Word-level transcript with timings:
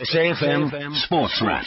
SAFM 0.00 0.92
Sports 1.04 1.40
Wrap. 1.40 1.64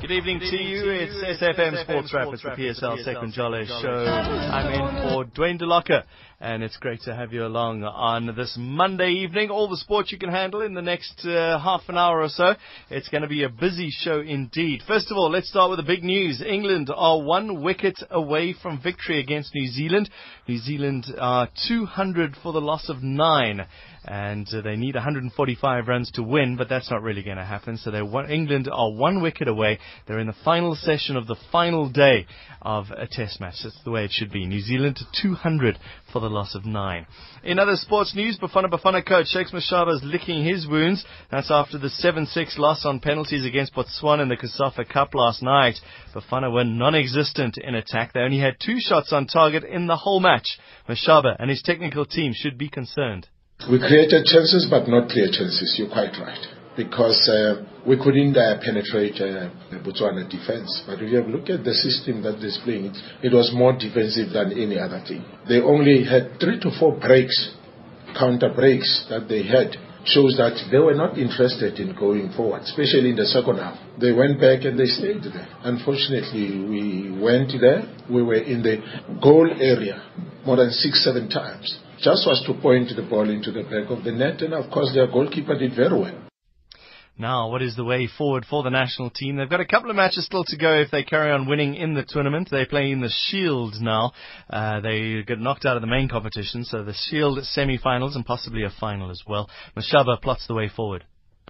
Good 0.00 0.12
evening 0.12 0.38
to 0.38 0.56
you. 0.56 0.90
It's 0.90 1.42
SAFM 1.42 1.82
Sports 1.82 2.14
Wrap. 2.14 2.28
It's 2.32 2.42
the 2.44 2.50
PSL 2.50 3.04
Sekunjalo 3.04 3.66
Show. 3.66 3.88
I'm 3.88 4.72
in 4.72 5.02
for 5.10 5.24
Dwayne 5.24 5.60
DeLocke, 5.60 6.04
and 6.40 6.62
it's 6.62 6.76
great 6.76 7.00
to 7.02 7.14
have 7.14 7.32
you 7.32 7.46
along 7.46 7.82
on 7.82 8.26
this 8.36 8.56
Monday 8.58 9.10
evening. 9.10 9.48
All 9.48 9.68
the 9.68 9.76
sports 9.76 10.12
you 10.12 10.18
can 10.18 10.28
handle 10.28 10.60
in 10.60 10.74
the 10.74 10.82
next 10.82 11.24
uh, 11.24 11.58
half 11.58 11.82
an 11.88 11.96
hour 11.96 12.20
or 12.20 12.28
so. 12.28 12.54
It's 12.90 13.08
going 13.08 13.22
to 13.22 13.28
be 13.28 13.44
a 13.44 13.48
busy 13.48 13.88
show 13.90 14.20
indeed. 14.20 14.82
First 14.86 15.10
of 15.10 15.16
all, 15.16 15.30
let's 15.30 15.48
start 15.48 15.70
with 15.70 15.78
the 15.78 15.82
big 15.82 16.04
news. 16.04 16.42
England 16.46 16.90
are 16.94 17.22
one 17.22 17.62
wicket 17.62 17.98
away 18.10 18.54
from 18.60 18.82
victory 18.82 19.18
against 19.18 19.54
New 19.54 19.68
Zealand. 19.68 20.10
New 20.46 20.58
Zealand 20.58 21.06
are 21.18 21.48
200 21.68 22.36
for 22.42 22.52
the 22.52 22.60
loss 22.60 22.90
of 22.90 23.02
nine 23.02 23.66
and 24.06 24.46
uh, 24.52 24.60
they 24.60 24.76
need 24.76 24.94
145 24.94 25.88
runs 25.88 26.10
to 26.12 26.22
win, 26.22 26.56
but 26.56 26.68
that's 26.68 26.90
not 26.90 27.02
really 27.02 27.22
going 27.22 27.38
to 27.38 27.44
happen. 27.44 27.76
So 27.76 28.04
one, 28.04 28.30
England 28.30 28.68
are 28.72 28.92
one 28.92 29.20
wicket 29.20 29.48
away. 29.48 29.78
They're 30.06 30.20
in 30.20 30.28
the 30.28 30.36
final 30.44 30.76
session 30.76 31.16
of 31.16 31.26
the 31.26 31.36
final 31.50 31.90
day 31.90 32.26
of 32.62 32.86
a 32.96 33.06
Test 33.06 33.40
match. 33.40 33.56
That's 33.62 33.78
the 33.84 33.90
way 33.90 34.04
it 34.04 34.12
should 34.12 34.30
be. 34.30 34.46
New 34.46 34.60
Zealand 34.60 34.98
200 35.22 35.78
for 36.16 36.20
the 36.20 36.34
loss 36.34 36.54
of 36.54 36.64
nine. 36.64 37.06
In 37.44 37.58
other 37.58 37.76
sports 37.76 38.14
news, 38.14 38.38
Bafana 38.38 38.70
Bafana 38.70 39.06
coach 39.06 39.26
Shakes 39.26 39.50
Mashaba 39.50 39.96
is 39.96 40.00
licking 40.02 40.42
his 40.42 40.66
wounds. 40.66 41.04
That's 41.30 41.50
after 41.50 41.76
the 41.76 41.88
7-6 41.88 42.56
loss 42.56 42.86
on 42.86 43.00
penalties 43.00 43.44
against 43.44 43.74
Botswana 43.74 44.22
in 44.22 44.30
the 44.30 44.36
COSAFA 44.38 44.88
Cup 44.88 45.14
last 45.14 45.42
night. 45.42 45.74
Bafana 46.14 46.50
were 46.50 46.64
non-existent 46.64 47.58
in 47.58 47.74
attack. 47.74 48.14
They 48.14 48.20
only 48.20 48.38
had 48.38 48.54
two 48.58 48.78
shots 48.78 49.12
on 49.12 49.26
target 49.26 49.62
in 49.64 49.88
the 49.88 49.96
whole 49.96 50.20
match. 50.20 50.58
Mashaba 50.88 51.36
and 51.38 51.50
his 51.50 51.60
technical 51.60 52.06
team 52.06 52.32
should 52.34 52.56
be 52.56 52.70
concerned. 52.70 53.28
We 53.70 53.78
created 53.78 54.24
chances, 54.24 54.66
but 54.70 54.88
not 54.88 55.10
clear 55.10 55.26
chances. 55.26 55.76
You're 55.78 55.90
quite 55.90 56.16
right. 56.18 56.55
Because 56.76 57.16
uh, 57.28 57.64
we 57.86 57.96
couldn't 57.96 58.36
uh, 58.36 58.60
penetrate 58.62 59.16
uh, 59.16 59.48
Botswana 59.80 60.28
defense. 60.28 60.82
But 60.86 61.00
if 61.00 61.10
you 61.10 61.22
looked 61.22 61.50
at 61.50 61.64
the 61.64 61.72
system 61.72 62.22
that 62.22 62.38
they're 62.40 62.64
playing, 62.64 62.92
it 63.22 63.32
was 63.32 63.50
more 63.54 63.72
defensive 63.72 64.32
than 64.32 64.52
any 64.52 64.78
other 64.78 65.02
team. 65.06 65.24
They 65.48 65.60
only 65.60 66.04
had 66.04 66.38
three 66.38 66.60
to 66.60 66.70
four 66.78 66.98
breaks, 66.98 67.54
counter 68.18 68.52
breaks 68.52 69.06
that 69.08 69.28
they 69.28 69.42
had. 69.42 69.76
Shows 70.06 70.36
that 70.36 70.54
they 70.70 70.78
were 70.78 70.94
not 70.94 71.18
interested 71.18 71.80
in 71.80 71.96
going 71.96 72.30
forward, 72.36 72.62
especially 72.62 73.10
in 73.10 73.16
the 73.16 73.26
second 73.26 73.58
half. 73.58 73.74
They 73.98 74.12
went 74.12 74.38
back 74.38 74.62
and 74.62 74.78
they 74.78 74.86
stayed 74.86 75.24
there. 75.24 75.48
Unfortunately, 75.64 76.62
we 76.62 77.10
went 77.18 77.50
there. 77.60 77.82
We 78.08 78.22
were 78.22 78.38
in 78.38 78.62
the 78.62 78.78
goal 79.20 79.50
area 79.50 80.06
more 80.46 80.54
than 80.62 80.70
six, 80.70 81.02
seven 81.02 81.28
times 81.28 81.76
just 81.98 82.26
was 82.26 82.42
to 82.46 82.54
point 82.60 82.90
the 82.94 83.02
ball 83.02 83.28
into 83.28 83.50
the 83.50 83.62
back 83.62 83.90
of 83.90 84.04
the 84.04 84.12
net, 84.12 84.40
and 84.42 84.54
of 84.54 84.70
course 84.70 84.92
their 84.94 85.06
goalkeeper 85.06 85.58
did 85.58 85.74
very 85.74 85.98
well. 85.98 86.22
Now, 87.18 87.48
what 87.48 87.62
is 87.62 87.74
the 87.76 87.84
way 87.84 88.08
forward 88.18 88.44
for 88.44 88.62
the 88.62 88.68
national 88.68 89.08
team? 89.08 89.36
They've 89.36 89.48
got 89.48 89.60
a 89.60 89.66
couple 89.66 89.88
of 89.88 89.96
matches 89.96 90.26
still 90.26 90.44
to 90.44 90.56
go 90.58 90.74
if 90.80 90.90
they 90.90 91.02
carry 91.02 91.32
on 91.32 91.48
winning 91.48 91.74
in 91.74 91.94
the 91.94 92.04
tournament. 92.06 92.48
They 92.50 92.66
play 92.66 92.90
in 92.90 93.00
the 93.00 93.08
Shield 93.08 93.76
now. 93.80 94.12
Uh, 94.50 94.80
they 94.80 95.22
get 95.22 95.38
knocked 95.38 95.64
out 95.64 95.76
of 95.76 95.80
the 95.80 95.86
main 95.86 96.10
competition, 96.10 96.64
so 96.64 96.84
the 96.84 96.92
Shield 96.92 97.42
semi-finals 97.42 98.16
and 98.16 98.26
possibly 98.26 98.64
a 98.64 98.70
final 98.78 99.10
as 99.10 99.22
well. 99.26 99.48
Mashaba 99.74 100.20
plots 100.20 100.46
the 100.46 100.52
way 100.52 100.68
forward. 100.68 101.04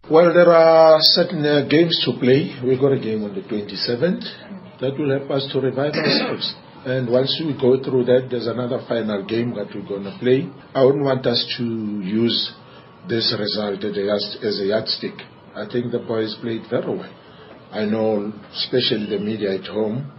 Well, 0.09 0.33
there 0.33 0.53
are 0.55 0.99
certain 1.01 1.45
uh, 1.45 1.67
games 1.69 2.01
to 2.05 2.13
play. 2.21 2.55
We've 2.65 2.79
got 2.79 2.93
a 2.93 3.01
game 3.01 3.25
on 3.25 3.35
the 3.35 3.41
27th. 3.41 4.81
That 4.81 4.97
will 4.97 5.19
help 5.19 5.31
us 5.33 5.49
to 5.53 5.61
revive 5.61 5.95
ourselves. 5.95 6.55
And 6.87 7.11
once 7.11 7.43
we 7.45 7.53
go 7.61 7.83
through 7.83 8.05
that, 8.05 8.29
there's 8.31 8.47
another 8.47 8.79
final 8.87 9.27
game 9.27 9.57
that 9.57 9.75
we're 9.75 9.89
going 9.89 10.05
to 10.05 10.17
play. 10.21 10.49
I 10.73 10.85
wouldn't 10.85 11.03
want 11.03 11.27
us 11.27 11.45
to 11.59 11.65
use 11.65 12.55
this 13.09 13.35
result 13.37 13.83
as 13.83 14.61
a 14.61 14.67
yardstick. 14.67 15.15
I 15.57 15.67
think 15.73 15.91
the 15.91 15.99
boys 15.99 16.37
played 16.43 16.63
very 16.69 16.87
well. 16.87 17.15
I 17.73 17.87
know, 17.87 18.31
especially 18.53 19.07
the 19.09 19.19
media 19.19 19.59
at 19.59 19.67
home, 19.67 20.13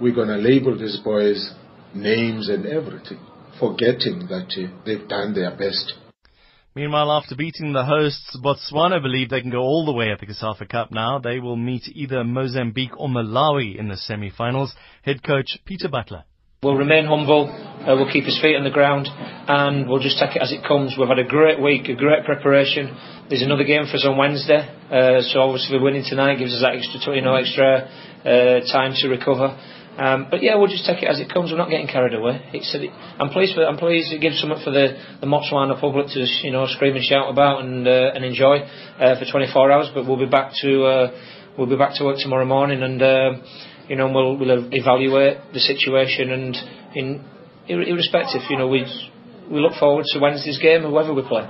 we're 0.00 0.14
going 0.14 0.28
to 0.28 0.36
label 0.36 0.76
these 0.76 0.98
boys 1.04 1.52
names 1.94 2.48
and 2.48 2.66
everything, 2.66 3.20
forgetting 3.60 4.26
that 4.28 4.50
uh, 4.58 4.82
they've 4.84 5.08
done 5.08 5.34
their 5.34 5.52
best. 5.56 5.94
Meanwhile, 6.74 7.12
after 7.12 7.36
beating 7.36 7.72
the 7.72 7.84
hosts, 7.84 8.36
Botswana 8.42 9.00
believe 9.00 9.30
they 9.30 9.40
can 9.40 9.50
go 9.50 9.60
all 9.60 9.86
the 9.86 9.92
way 9.92 10.10
at 10.10 10.20
the 10.20 10.26
COSAFA 10.26 10.68
Cup 10.68 10.90
now. 10.90 11.18
They 11.18 11.38
will 11.38 11.56
meet 11.56 11.82
either 11.86 12.24
Mozambique 12.24 12.98
or 12.98 13.08
Malawi 13.08 13.78
in 13.78 13.88
the 13.88 13.96
semi-finals. 13.96 14.74
Head 15.02 15.22
coach 15.22 15.58
Peter 15.64 15.88
Butler. 15.88 16.24
We'll 16.62 16.76
remain 16.76 17.06
humble, 17.06 17.48
uh, 17.48 17.96
we'll 17.96 18.12
keep 18.12 18.28
his 18.28 18.38
feet 18.38 18.52
on 18.54 18.64
the 18.64 18.70
ground, 18.70 19.08
and 19.08 19.88
we'll 19.88 20.04
just 20.04 20.20
take 20.20 20.36
it 20.36 20.42
as 20.44 20.52
it 20.52 20.60
comes. 20.60 20.92
We've 20.92 21.08
had 21.08 21.18
a 21.18 21.24
great 21.24 21.56
week, 21.56 21.88
a 21.88 21.96
great 21.96 22.26
preparation. 22.26 22.92
There's 23.30 23.40
another 23.40 23.64
game 23.64 23.88
for 23.88 23.96
us 23.96 24.04
on 24.04 24.20
Wednesday, 24.20 24.68
uh, 24.92 25.24
so 25.24 25.40
obviously 25.40 25.80
winning 25.80 26.04
tonight 26.04 26.36
gives 26.36 26.52
us 26.52 26.60
that 26.60 26.76
extra, 26.76 27.16
you 27.16 27.24
know, 27.24 27.32
extra 27.32 27.88
uh, 28.28 28.60
time 28.68 28.92
to 28.92 29.08
recover. 29.08 29.56
Um, 29.96 30.28
but 30.28 30.42
yeah, 30.44 30.60
we'll 30.60 30.68
just 30.68 30.84
take 30.84 31.02
it 31.02 31.08
as 31.08 31.18
it 31.18 31.32
comes. 31.32 31.48
We're 31.48 31.56
not 31.56 31.72
getting 31.72 31.88
carried 31.88 32.12
away. 32.12 32.44
It's, 32.52 32.76
I'm 33.16 33.32
pleased. 33.32 33.56
I'm 33.56 33.80
pleased 33.80 34.12
it 34.12 34.20
gives 34.20 34.36
something 34.38 34.60
for 34.60 34.68
the, 34.68 35.00
the 35.24 35.26
Motswana 35.26 35.80
public 35.80 36.12
to 36.12 36.20
you 36.44 36.52
know 36.52 36.68
scream 36.68 36.94
and 36.94 37.02
shout 37.02 37.32
about 37.32 37.64
and 37.64 37.88
uh, 37.88 38.12
and 38.12 38.20
enjoy 38.22 38.68
uh, 39.00 39.16
for 39.16 39.24
24 39.24 39.72
hours. 39.72 39.88
But 39.94 40.04
we'll 40.04 40.20
be 40.20 40.28
back 40.28 40.52
to 40.60 40.84
uh, 40.84 41.06
we'll 41.56 41.72
be 41.72 41.80
back 41.80 41.96
to 41.96 42.04
work 42.04 42.18
tomorrow 42.20 42.44
morning, 42.44 42.82
and 42.82 43.00
uh, 43.00 43.32
you 43.90 43.96
know 43.96 44.10
we'll 44.10 44.38
we'll 44.38 44.68
evaluate 44.72 45.52
the 45.52 45.58
situation 45.58 46.30
and 46.30 46.56
in 46.94 47.24
irrespective, 47.66 48.42
you 48.48 48.56
know 48.56 48.68
we 48.68 48.86
we 49.50 49.60
look 49.60 49.74
forward 49.78 50.04
to 50.12 50.18
Wednesday's 50.20 50.58
game, 50.58 50.82
whoever 50.82 51.12
we 51.12 51.22
play. 51.22 51.46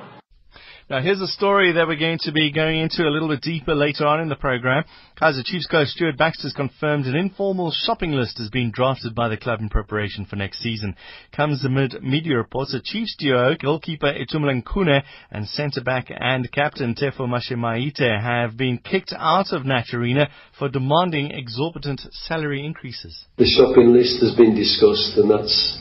Now, 0.90 1.00
here's 1.00 1.20
a 1.20 1.28
story 1.28 1.70
that 1.74 1.86
we're 1.86 2.00
going 2.00 2.18
to 2.22 2.32
be 2.32 2.50
going 2.50 2.80
into 2.80 3.04
a 3.06 3.14
little 3.14 3.28
bit 3.28 3.42
deeper 3.42 3.76
later 3.76 4.04
on 4.08 4.20
in 4.20 4.28
the 4.28 4.34
program. 4.34 4.82
Kaizer 5.22 5.44
Chiefs 5.44 5.68
coach 5.68 5.86
Stuart 5.86 6.18
Baxter 6.18 6.48
has 6.48 6.52
confirmed 6.52 7.06
an 7.06 7.14
informal 7.14 7.70
shopping 7.70 8.10
list 8.10 8.38
has 8.38 8.50
been 8.50 8.72
drafted 8.74 9.14
by 9.14 9.28
the 9.28 9.36
club 9.36 9.60
in 9.60 9.68
preparation 9.68 10.24
for 10.24 10.34
next 10.34 10.58
season. 10.58 10.96
Comes 11.30 11.64
amid 11.64 12.02
media 12.02 12.36
reports 12.36 12.72
that 12.72 12.82
Chiefs 12.82 13.14
duo, 13.20 13.54
goalkeeper 13.54 14.12
Itumeleng 14.12 14.64
Khune 14.64 15.00
and 15.30 15.46
centre-back 15.46 16.08
and 16.10 16.50
captain 16.50 16.96
Tefo 16.96 17.20
Mashamaite 17.20 18.20
have 18.20 18.56
been 18.56 18.78
kicked 18.78 19.14
out 19.16 19.52
of 19.52 19.62
Naturena 19.62 20.26
for 20.58 20.68
demanding 20.68 21.30
exorbitant 21.30 22.00
salary 22.10 22.66
increases. 22.66 23.26
The 23.38 23.46
shopping 23.46 23.92
list 23.92 24.20
has 24.22 24.34
been 24.34 24.56
discussed 24.56 25.16
and 25.18 25.30
that's, 25.30 25.78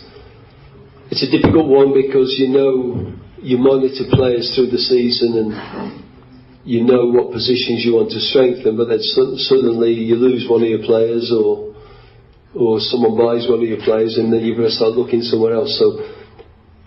it's 1.09 1.24
a 1.24 1.31
difficult 1.36 1.68
one 1.68 1.96
because 2.00 2.36
you 2.38 2.50
know 2.50 3.19
you 3.41 3.57
monitor 3.57 4.03
players 4.11 4.51
through 4.55 4.69
the 4.69 4.77
season 4.77 5.38
and 5.38 5.51
you 6.66 6.83
know 6.83 7.07
what 7.07 7.31
positions 7.31 7.85
you 7.85 7.95
want 7.95 8.11
to 8.11 8.19
strengthen, 8.19 8.75
but 8.75 8.89
then 8.89 9.00
suddenly 9.01 9.94
you 9.94 10.16
lose 10.16 10.45
one 10.50 10.61
of 10.61 10.69
your 10.69 10.83
players 10.83 11.31
or 11.31 11.73
or 12.55 12.79
someone 12.79 13.16
buys 13.16 13.47
one 13.47 13.61
of 13.61 13.69
your 13.69 13.81
players 13.85 14.17
and 14.17 14.33
then 14.33 14.41
you've 14.41 14.57
got 14.57 14.63
to 14.63 14.72
start 14.72 14.94
looking 14.94 15.22
somewhere 15.22 15.53
else. 15.53 15.78
So 15.78 16.01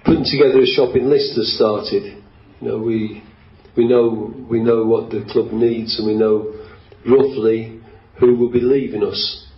putting 0.04 0.24
together 0.24 0.60
a 0.60 0.66
shopping 0.66 1.06
list 1.06 1.36
has 1.36 1.54
started. 1.54 2.22
You 2.60 2.68
know, 2.68 2.78
we 2.78 3.22
we 3.76 3.88
know 3.88 4.34
we 4.48 4.60
know 4.60 4.84
what 4.84 5.10
the 5.10 5.24
club 5.30 5.52
needs 5.52 5.98
and 5.98 6.06
we 6.06 6.14
know 6.14 6.52
roughly 7.06 7.80
who 8.20 8.36
will 8.36 8.50
be 8.50 8.60
leaving 8.60 9.02
us. 9.02 9.48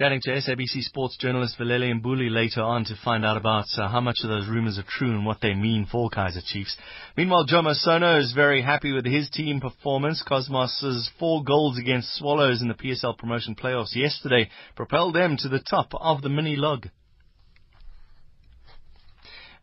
Chatting 0.00 0.22
to 0.22 0.30
SABC 0.30 0.80
Sports 0.84 1.18
journalist 1.18 1.58
Velile 1.58 1.92
Mbuli 2.00 2.30
later 2.30 2.62
on 2.62 2.86
to 2.86 2.94
find 3.04 3.22
out 3.22 3.36
about 3.36 3.66
uh, 3.76 3.86
how 3.86 4.00
much 4.00 4.20
of 4.22 4.30
those 4.30 4.48
rumours 4.48 4.78
are 4.78 4.84
true 4.88 5.10
and 5.10 5.26
what 5.26 5.42
they 5.42 5.52
mean 5.52 5.84
for 5.92 6.08
Kaizer 6.08 6.42
Chiefs. 6.42 6.74
Meanwhile, 7.18 7.46
Jomo 7.46 7.74
Sono 7.74 8.18
is 8.18 8.32
very 8.32 8.62
happy 8.62 8.92
with 8.92 9.04
his 9.04 9.28
team 9.28 9.60
performance. 9.60 10.24
Cosmos's 10.26 11.10
four 11.18 11.44
goals 11.44 11.78
against 11.78 12.16
Swallows 12.16 12.62
in 12.62 12.68
the 12.68 12.74
PSL 12.74 13.18
promotion 13.18 13.54
playoffs 13.54 13.94
yesterday 13.94 14.48
propelled 14.74 15.14
them 15.14 15.36
to 15.36 15.50
the 15.50 15.60
top 15.60 15.92
of 15.92 16.22
the 16.22 16.30
mini 16.30 16.56
log. 16.56 16.86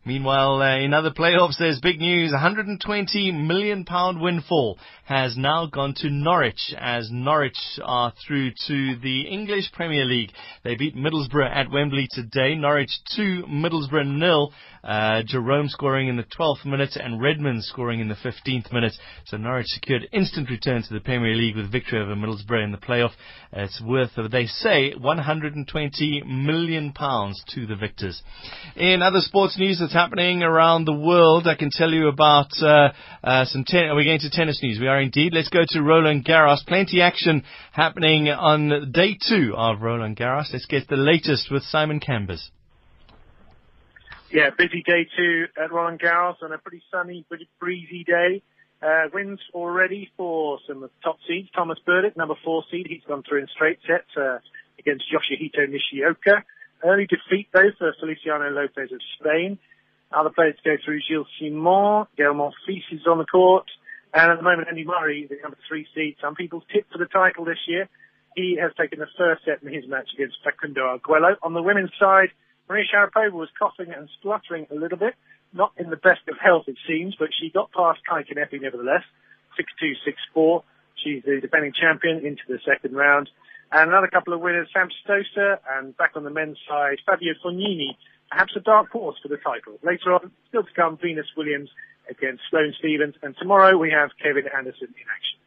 Meanwhile, 0.04 0.62
uh, 0.62 0.78
in 0.78 0.94
other 0.94 1.10
playoffs, 1.10 1.58
there's 1.58 1.80
big 1.80 1.98
news. 1.98 2.30
120 2.30 3.32
million 3.32 3.84
pound 3.84 4.20
windfall 4.20 4.78
has 5.08 5.38
now 5.38 5.64
gone 5.64 5.94
to 5.96 6.10
Norwich 6.10 6.74
as 6.78 7.08
Norwich 7.10 7.56
are 7.82 8.12
through 8.26 8.50
to 8.66 8.96
the 9.02 9.22
English 9.22 9.72
Premier 9.72 10.04
League. 10.04 10.32
They 10.64 10.74
beat 10.74 10.94
Middlesbrough 10.94 11.50
at 11.50 11.70
Wembley 11.70 12.08
today. 12.10 12.54
Norwich 12.54 12.90
2, 13.16 13.44
Middlesbrough 13.48 14.18
nil. 14.18 14.52
Uh, 14.84 15.22
Jerome 15.26 15.68
scoring 15.68 16.08
in 16.08 16.16
the 16.16 16.24
12th 16.38 16.64
minute 16.64 16.96
and 16.96 17.20
Redmond 17.20 17.64
scoring 17.64 18.00
in 18.00 18.08
the 18.08 18.14
15th 18.14 18.72
minute. 18.72 18.92
So 19.26 19.36
Norwich 19.36 19.66
secured 19.66 20.08
instant 20.12 20.48
return 20.50 20.82
to 20.82 20.94
the 20.94 21.00
Premier 21.00 21.34
League 21.34 21.56
with 21.56 21.72
victory 21.72 22.00
over 22.00 22.14
Middlesbrough 22.14 22.64
in 22.64 22.72
the 22.72 22.78
playoff. 22.78 23.10
Uh, 23.54 23.62
it's 23.62 23.82
worth, 23.82 24.10
they 24.30 24.46
say, 24.46 24.92
120 24.94 26.22
million 26.26 26.92
pounds 26.92 27.42
to 27.54 27.66
the 27.66 27.76
victors. 27.76 28.22
In 28.76 29.02
other 29.02 29.20
sports 29.20 29.58
news, 29.58 29.78
that's 29.80 29.92
happening 29.92 30.42
around 30.42 30.84
the 30.84 30.92
world. 30.92 31.48
I 31.48 31.54
can 31.54 31.70
tell 31.72 31.90
you 31.90 32.08
about 32.08 32.50
uh, 32.62 32.90
uh, 33.24 33.44
some. 33.46 33.64
Ten- 33.66 33.94
we're 33.94 34.04
going 34.04 34.20
to 34.20 34.30
tennis 34.30 34.60
news. 34.62 34.78
We 34.78 34.86
are 34.86 34.97
indeed. 35.00 35.32
Let's 35.34 35.48
go 35.48 35.64
to 35.68 35.82
Roland 35.82 36.24
Garros. 36.24 36.64
Plenty 36.66 37.00
action 37.00 37.44
happening 37.72 38.28
on 38.28 38.92
day 38.92 39.16
two 39.20 39.54
of 39.56 39.80
Roland 39.80 40.16
Garros. 40.16 40.52
Let's 40.52 40.66
get 40.66 40.88
the 40.88 40.96
latest 40.96 41.50
with 41.50 41.62
Simon 41.62 42.00
Cambers. 42.00 42.50
Yeah, 44.30 44.50
busy 44.56 44.82
day 44.86 45.08
two 45.16 45.46
at 45.56 45.72
Roland 45.72 46.00
Garros 46.00 46.36
and 46.42 46.52
a 46.52 46.58
pretty 46.58 46.82
sunny, 46.92 47.24
pretty 47.28 47.48
breezy 47.58 48.04
day. 48.04 48.42
Uh, 48.80 49.08
wins 49.12 49.40
already 49.54 50.10
for 50.16 50.58
some 50.68 50.82
of 50.82 50.90
the 50.90 51.02
top 51.02 51.16
seeds. 51.26 51.48
Thomas 51.54 51.78
Berdych, 51.86 52.16
number 52.16 52.34
four 52.44 52.62
seed, 52.70 52.86
he's 52.88 53.02
gone 53.08 53.24
through 53.28 53.40
in 53.40 53.48
straight 53.54 53.78
sets 53.86 54.10
uh, 54.16 54.38
against 54.78 55.04
Yoshihito 55.10 55.68
Nishioka. 55.68 56.44
Early 56.84 57.06
defeat 57.06 57.48
though 57.52 57.70
for 57.76 57.92
Feliciano 57.98 58.50
Lopez 58.50 58.92
of 58.92 59.00
Spain. 59.18 59.58
Other 60.12 60.30
players 60.30 60.54
to 60.62 60.70
go 60.70 60.76
through 60.84 61.00
Gilles 61.08 61.26
Simon, 61.40 62.06
Gael 62.16 62.34
Monfils 62.34 62.84
is 62.92 63.06
on 63.06 63.18
the 63.18 63.26
court, 63.26 63.66
and 64.14 64.32
at 64.32 64.36
the 64.36 64.42
moment 64.42 64.68
Andy 64.68 64.84
Murray, 64.84 65.26
the 65.28 65.36
number 65.42 65.58
three 65.68 65.86
seed. 65.94 66.16
Some 66.20 66.34
people's 66.34 66.64
tip 66.72 66.86
for 66.90 66.98
the 66.98 67.06
title 67.06 67.44
this 67.44 67.58
year. 67.66 67.88
He 68.36 68.58
has 68.60 68.72
taken 68.78 69.00
the 69.00 69.08
first 69.16 69.44
set 69.44 69.62
in 69.62 69.72
his 69.72 69.88
match 69.88 70.08
against 70.14 70.36
Facundo 70.44 70.82
Arguello. 70.82 71.36
On 71.42 71.54
the 71.54 71.62
women's 71.62 71.90
side, 71.98 72.28
Maria 72.68 72.84
Sharapova 72.86 73.32
was 73.32 73.48
coughing 73.58 73.92
and 73.92 74.08
spluttering 74.18 74.66
a 74.70 74.74
little 74.74 74.98
bit. 74.98 75.14
Not 75.52 75.72
in 75.78 75.90
the 75.90 75.96
best 75.96 76.20
of 76.28 76.36
health, 76.38 76.64
it 76.68 76.76
seems, 76.86 77.16
but 77.18 77.28
she 77.38 77.50
got 77.50 77.72
past 77.72 78.00
Kaia 78.08 78.24
Kanepi 78.28 78.60
nevertheless. 78.60 79.02
6-2, 79.82 79.94
6-4. 80.36 80.62
She's 81.02 81.22
the 81.24 81.40
defending 81.40 81.72
champion 81.72 82.24
into 82.24 82.42
the 82.48 82.58
second 82.66 82.94
round. 82.94 83.30
And 83.72 83.90
another 83.90 84.08
couple 84.08 84.32
of 84.34 84.40
winners, 84.40 84.68
Sam 84.72 84.88
Stosur, 85.04 85.58
and 85.76 85.96
back 85.96 86.12
on 86.16 86.24
the 86.24 86.30
men's 86.30 86.58
side, 86.68 86.98
Fabio 87.04 87.34
Fognini, 87.44 87.96
perhaps 88.30 88.52
a 88.56 88.60
dark 88.60 88.90
horse 88.90 89.16
for 89.22 89.28
the 89.28 89.38
title. 89.38 89.78
Later 89.82 90.14
on, 90.14 90.30
still 90.48 90.62
to 90.62 90.74
come, 90.74 90.98
Venus 91.00 91.26
Williams 91.36 91.70
against 92.10 92.42
Sloane 92.50 92.74
Stephens, 92.78 93.14
and 93.22 93.36
tomorrow 93.38 93.76
we 93.76 93.90
have 93.90 94.10
Kevin 94.22 94.44
Anderson 94.56 94.88
in 94.88 95.06
action. 95.08 95.38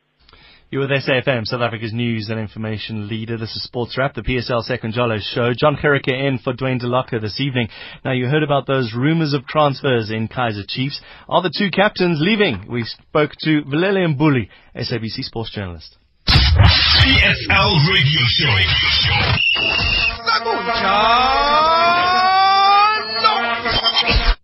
You're 0.72 0.88
with 0.88 1.04
SAFM, 1.04 1.46
South 1.46 1.62
Africa's 1.62 1.92
news 1.92 2.30
and 2.30 2.40
information 2.40 3.10
leader. 3.10 3.36
This 3.38 3.54
is 3.58 3.64
Sports 3.64 3.98
Wrap, 3.98 4.14
the 4.14 4.22
PSL 4.22 4.64
Sekunjalo 4.64 5.20
show. 5.20 5.52
John 5.54 5.76
Gericke 5.76 6.14
in 6.14 6.38
for 6.38 6.54
Dwayne 6.54 6.82
DeLocca 6.82 7.20
this 7.20 7.42
evening. 7.42 7.68
Now, 8.06 8.14
you 8.14 8.28
heard 8.28 8.42
about 8.42 8.68
those 8.68 8.94
rumours 8.96 9.34
of 9.34 9.46
transfers 9.46 10.12
in 10.12 10.30
Kaizer 10.30 10.66
Chiefs. 10.66 11.02
Are 11.28 11.42
the 11.42 11.52
two 11.54 11.72
captains 11.72 12.20
leaving? 12.22 12.68
We 12.70 12.86
spoke 12.86 13.32
to 13.42 13.64
Velile 13.64 14.16
Mbuli, 14.16 14.48
SABC 14.74 15.24
sports 15.24 15.52
journalist. 15.54 15.98
PSL 16.30 17.90
Radio 17.92 18.22
Show. 18.30 18.56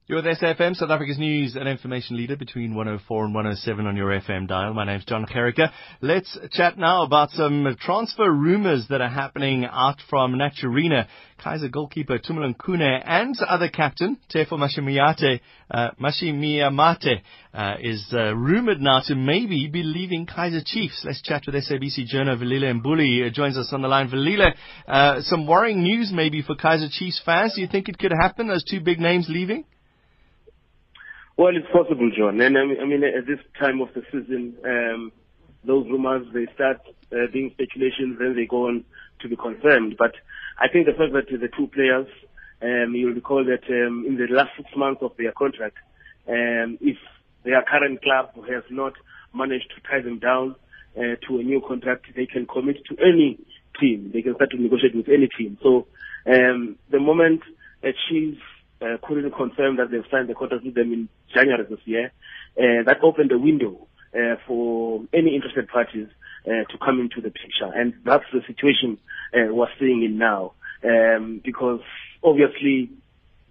You're 0.10 0.24
with 0.24 0.38
SAFM, 0.40 0.74
South 0.78 0.90
Africa's 0.90 1.20
news 1.20 1.58
and 1.58 1.68
information 1.68 2.16
leader 2.16 2.38
between 2.38 2.74
104 2.74 3.26
and 3.26 3.36
107 3.36 3.86
on 3.86 3.98
your 3.98 4.08
FM 4.08 4.48
dial. 4.48 4.74
My 4.74 4.86
name's 4.86 5.04
John 5.04 5.26
Gericke. 5.26 5.70
Let's 6.00 6.38
chat 6.54 6.78
now 6.78 7.04
about 7.04 7.32
some 7.32 7.76
transfer 7.82 8.32
rumours 8.32 8.86
that 8.90 9.02
are 9.02 9.10
happening 9.10 9.66
out 9.66 9.98
from 10.10 10.36
Naturena. 10.36 11.08
Kaizer 11.46 11.70
goalkeeper 11.70 12.20
Tumulan 12.20 12.56
Khune 12.56 13.02
and 13.06 13.36
other 13.42 13.68
captain 13.68 14.18
Tefo 14.34 14.54
Mashimiyate, 14.54 15.42
uh, 15.70 15.90
Mashimiyamate 16.02 17.20
uh, 17.54 17.76
is 17.82 18.08
uh, 18.14 18.34
rumoured 18.34 18.80
now 18.80 19.02
to 19.08 19.14
maybe 19.14 19.68
be 19.68 19.84
leaving 19.84 20.26
Kaizer 20.26 20.66
Chiefs. 20.66 21.04
Let's 21.04 21.22
chat 21.22 21.44
with 21.46 21.56
SABC 21.56 22.06
journalist 22.06 22.42
Velile 22.42 22.82
Mbuli. 22.82 23.28
Uh, 23.28 23.30
joins 23.30 23.58
us 23.58 23.74
on 23.74 23.82
the 23.82 23.90
line. 23.90 24.08
Velile, 24.10 24.54
uh, 24.88 25.20
some 25.24 25.46
worrying 25.46 25.84
news 25.84 26.14
maybe 26.14 26.42
for 26.42 26.56
Kaizer 26.56 26.90
Chiefs 26.90 27.22
fans. 27.26 27.56
Do 27.56 27.62
you 27.62 27.68
think 27.68 27.90
it 27.90 28.00
could 28.00 28.14
happen? 28.18 28.48
Those 28.48 28.64
two 28.64 28.80
big 28.80 29.02
names 29.02 29.26
leaving? 29.28 29.66
Well, 31.38 31.56
it's 31.56 31.68
possible, 31.72 32.10
John. 32.18 32.42
And 32.42 32.58
I 32.58 32.66
mean, 32.66 32.78
I 32.82 32.86
mean 32.86 33.04
at 33.04 33.28
this 33.28 33.38
time 33.60 33.80
of 33.80 33.90
the 33.94 34.02
season, 34.12 34.56
um, 34.66 35.12
those 35.64 35.86
rumors, 35.86 36.26
they 36.34 36.48
start 36.56 36.82
uh, 37.12 37.30
being 37.32 37.52
speculations, 37.54 38.18
then 38.18 38.36
they 38.36 38.48
go 38.48 38.68
on 38.68 38.84
to 39.22 39.30
be 39.30 39.36
confirmed. 39.36 39.98
But 40.00 40.14
I 40.58 40.68
think 40.68 40.88
the 40.88 40.94
fact 40.94 41.14
that 41.14 41.30
the 41.30 41.50
two 41.56 41.68
players, 41.68 42.08
um, 42.64 42.96
you'll 42.96 43.14
recall 43.14 43.46
that 43.46 43.70
um, 43.70 44.06
in 44.08 44.18
the 44.18 44.34
last 44.34 44.50
six 44.58 44.68
months 44.76 45.04
of 45.04 45.12
their 45.20 45.32
contract, 45.32 45.78
um, 46.28 46.80
if 46.82 46.98
their 47.44 47.62
current 47.70 48.02
club 48.02 48.34
has 48.50 48.64
not 48.72 48.94
managed 49.32 49.72
to 49.76 49.82
tie 49.88 50.02
them 50.02 50.18
down 50.18 50.56
uh, 50.98 51.22
to 51.28 51.38
a 51.38 51.44
new 51.44 51.62
contract, 51.62 52.08
they 52.16 52.26
can 52.26 52.48
commit 52.48 52.78
to 52.90 52.98
any 52.98 53.38
team. 53.80 54.10
They 54.12 54.24
can 54.24 54.34
start 54.36 54.50
to 54.52 54.58
negotiate 54.58 54.96
with 54.96 55.08
any 55.08 55.30
team. 55.38 55.60
So 55.62 55.86
um, 56.26 56.78
the 56.90 57.00
moment 57.00 57.42
a 57.84 57.94
uh, 58.82 58.98
couldn't 59.04 59.32
confirm 59.36 59.78
that 59.78 59.92
they've 59.92 60.06
signed 60.12 60.30
the 60.30 60.36
contract 60.36 60.64
with 60.64 60.76
them 60.76 60.94
in 60.94 61.10
January 61.34 61.66
this 61.70 61.80
year. 61.86 62.12
Uh, 62.58 62.84
that 62.86 62.98
opened 63.04 63.32
a 63.32 63.38
window 63.38 63.88
uh, 64.14 64.36
for 64.46 65.02
any 65.14 65.36
interested 65.36 65.68
parties 65.68 66.08
uh, 66.46 66.64
to 66.72 66.78
come 66.84 67.00
into 67.00 67.22
the 67.22 67.30
picture, 67.30 67.72
and 67.74 67.94
that's 68.06 68.26
the 68.34 68.42
situation 68.48 68.98
uh, 69.34 69.54
we're 69.54 69.68
seeing 69.80 70.04
in 70.04 70.18
now. 70.18 70.54
Um, 70.84 71.42
because 71.44 71.82
obviously, 72.24 72.92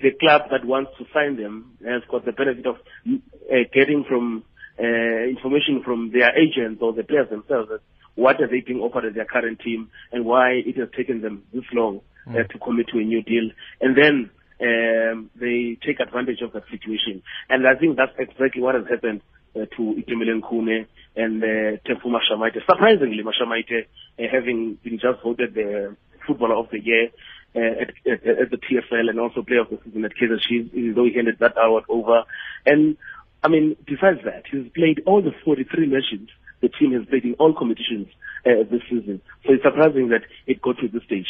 the 0.00 0.12
club 0.12 0.42
that 0.50 0.64
wants 0.64 0.92
to 0.98 1.04
sign 1.12 1.36
them 1.36 1.76
has 1.84 2.02
got 2.10 2.24
the 2.24 2.32
benefit 2.32 2.66
of 2.66 2.76
uh, 2.76 3.56
getting 3.72 4.04
from 4.08 4.44
uh, 4.78 4.82
information 5.28 5.82
from 5.84 6.12
their 6.12 6.36
agents 6.38 6.80
or 6.82 6.92
the 6.92 7.02
players 7.02 7.28
themselves. 7.30 7.68
That 7.70 7.80
what 8.14 8.40
are 8.40 8.48
they 8.48 8.60
being 8.60 8.80
offered 8.80 9.04
at 9.04 9.14
their 9.14 9.24
current 9.24 9.60
team, 9.60 9.90
and 10.12 10.24
why 10.24 10.52
it 10.64 10.76
has 10.78 10.88
taken 10.96 11.20
them 11.20 11.44
this 11.52 11.64
long 11.72 12.00
uh, 12.28 12.42
to 12.44 12.58
commit 12.58 12.88
to 12.88 12.98
a 12.98 13.04
new 13.04 13.22
deal, 13.22 13.50
and 13.80 13.96
then 13.96 14.30
um, 14.60 15.30
they 15.36 15.78
take 15.84 16.00
advantage 16.00 16.40
of 16.42 16.52
that 16.52 16.64
situation. 16.70 17.22
And 17.48 17.66
I 17.66 17.74
think 17.74 17.96
that's 17.96 18.12
exactly 18.18 18.62
what 18.62 18.74
has 18.74 18.84
happened 18.88 19.22
uh, 19.54 19.66
to 19.76 20.02
Itumeleng 20.02 20.42
Khune 20.42 20.86
and 21.16 21.42
uh, 21.42 21.78
Tefo 21.86 22.06
Mashamaite. 22.06 22.64
Surprisingly, 22.66 23.22
Mashamaite 23.22 23.86
uh, 24.18 24.22
having 24.30 24.78
been 24.82 24.98
just 24.98 25.22
voted 25.22 25.54
the 25.54 25.96
Footballer 26.26 26.56
of 26.56 26.70
the 26.70 26.80
Year 26.80 27.10
uh, 27.54 27.82
at, 27.82 27.90
at, 28.06 28.26
at, 28.26 28.50
the 28.50 28.58
PSL 28.58 29.08
and 29.10 29.20
also 29.20 29.42
Player 29.42 29.60
of 29.60 29.70
the 29.70 29.78
Season 29.84 30.04
at 30.04 30.12
Kaizer 30.12 30.40
Chiefs, 30.40 30.70
though 30.94 31.04
he 31.04 31.14
handed 31.14 31.38
that 31.38 31.54
award 31.56 31.84
over. 31.88 32.24
And 32.64 32.96
I 33.42 33.48
mean, 33.48 33.76
besides 33.86 34.20
that, 34.24 34.44
he's 34.50 34.70
played 34.74 35.02
all 35.06 35.22
the 35.22 35.32
43 35.44 35.86
matches 35.86 36.28
the 36.60 36.68
team 36.68 36.92
has 36.92 37.06
played 37.06 37.24
in 37.24 37.34
all 37.34 37.54
competitions 37.54 38.08
uh, 38.46 38.64
this 38.70 38.82
season. 38.88 39.20
So 39.44 39.52
it's 39.52 39.62
surprising 39.62 40.08
that 40.08 40.22
it 40.46 40.62
got 40.62 40.78
to 40.78 40.88
this 40.88 41.02
stage. 41.04 41.26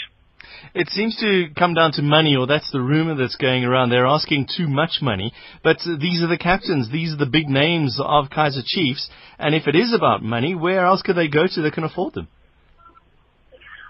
It 0.74 0.88
seems 0.88 1.16
to 1.20 1.46
come 1.56 1.74
down 1.74 1.92
to 1.92 2.02
money, 2.02 2.36
or 2.36 2.46
that's 2.46 2.70
the 2.70 2.80
rumor 2.80 3.14
that's 3.14 3.36
going 3.36 3.64
around. 3.64 3.90
They're 3.90 4.06
asking 4.06 4.48
too 4.56 4.68
much 4.68 4.98
money, 5.00 5.32
but 5.62 5.78
these 5.78 6.22
are 6.22 6.28
the 6.28 6.38
captains, 6.38 6.90
these 6.90 7.14
are 7.14 7.16
the 7.16 7.26
big 7.26 7.48
names 7.48 7.98
of 8.02 8.26
Kaizer 8.30 8.64
Chiefs, 8.64 9.08
and 9.38 9.54
if 9.54 9.66
it 9.66 9.74
is 9.74 9.94
about 9.94 10.22
money, 10.22 10.54
where 10.54 10.84
else 10.84 11.02
could 11.02 11.16
they 11.16 11.28
go 11.28 11.46
to 11.46 11.62
that 11.62 11.72
can 11.72 11.84
afford 11.84 12.14
them? 12.14 12.28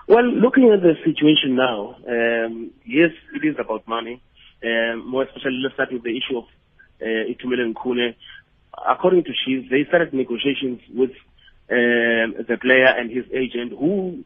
Well, 0.09 0.25
looking 0.25 0.71
at 0.73 0.83
the 0.83 0.95
situation 1.05 1.57
now, 1.57 1.97
um, 2.09 2.71
yes, 2.85 3.11
it 3.35 3.45
is 3.45 3.57
about 3.59 3.89
money. 3.89 4.23
Um, 4.65 5.11
more 5.11 5.25
especially, 5.25 5.61
let's 5.63 5.75
start 5.75 5.93
with 5.93 6.05
the 6.05 6.17
issue 6.17 6.39
of 6.39 6.45
uh, 7.03 7.05
Itumeleng 7.05 7.75
Khune. 7.75 8.15
According 8.89 9.25
to 9.25 9.31
Chiefs, 9.45 9.69
they 9.71 9.85
started 9.89 10.15
negotiations 10.15 10.81
with 10.95 11.11
um, 11.71 12.47
the 12.47 12.57
player 12.61 12.87
and 12.87 13.11
his 13.11 13.25
agent, 13.35 13.73
who 13.77 14.25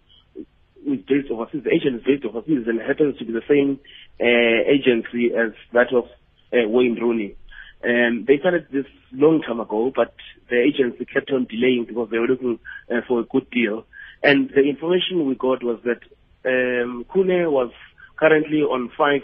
is 0.87 1.01
based 1.07 1.31
overseas. 1.31 1.65
The 1.65 1.71
agent 1.71 1.97
is 1.97 2.05
based 2.05 2.25
overseas 2.25 2.67
and 2.67 2.81
happens 2.81 3.19
to 3.19 3.25
be 3.25 3.33
the 3.33 3.47
same 3.49 3.81
uh, 4.21 4.71
agency 4.71 5.33
as 5.35 5.53
that 5.73 5.93
of 5.95 6.05
uh, 6.53 6.69
Wayne 6.69 6.99
Rooney. 7.01 7.37
And 7.83 8.27
they 8.27 8.39
started 8.39 8.67
this 8.71 8.87
long 9.13 9.41
time 9.41 9.61
ago, 9.61 9.93
but 9.95 10.15
the 10.51 10.61
agency 10.61 11.07
kept 11.07 11.31
on 11.31 11.47
delaying 11.47 11.87
because 11.89 12.09
they 12.11 12.19
were 12.19 12.27
looking 12.27 12.59
uh, 12.91 13.01
for 13.09 13.21
a 13.21 13.25
good 13.25 13.51
deal. 13.51 13.87
And 14.23 14.51
the 14.51 14.61
information 14.61 15.27
we 15.27 15.35
got 15.35 15.63
was 15.65 15.81
that 15.85 16.03
um, 16.45 17.07
Khune 17.09 17.51
was 17.51 17.73
currently 18.17 18.61
on 18.61 18.91
five 18.97 19.23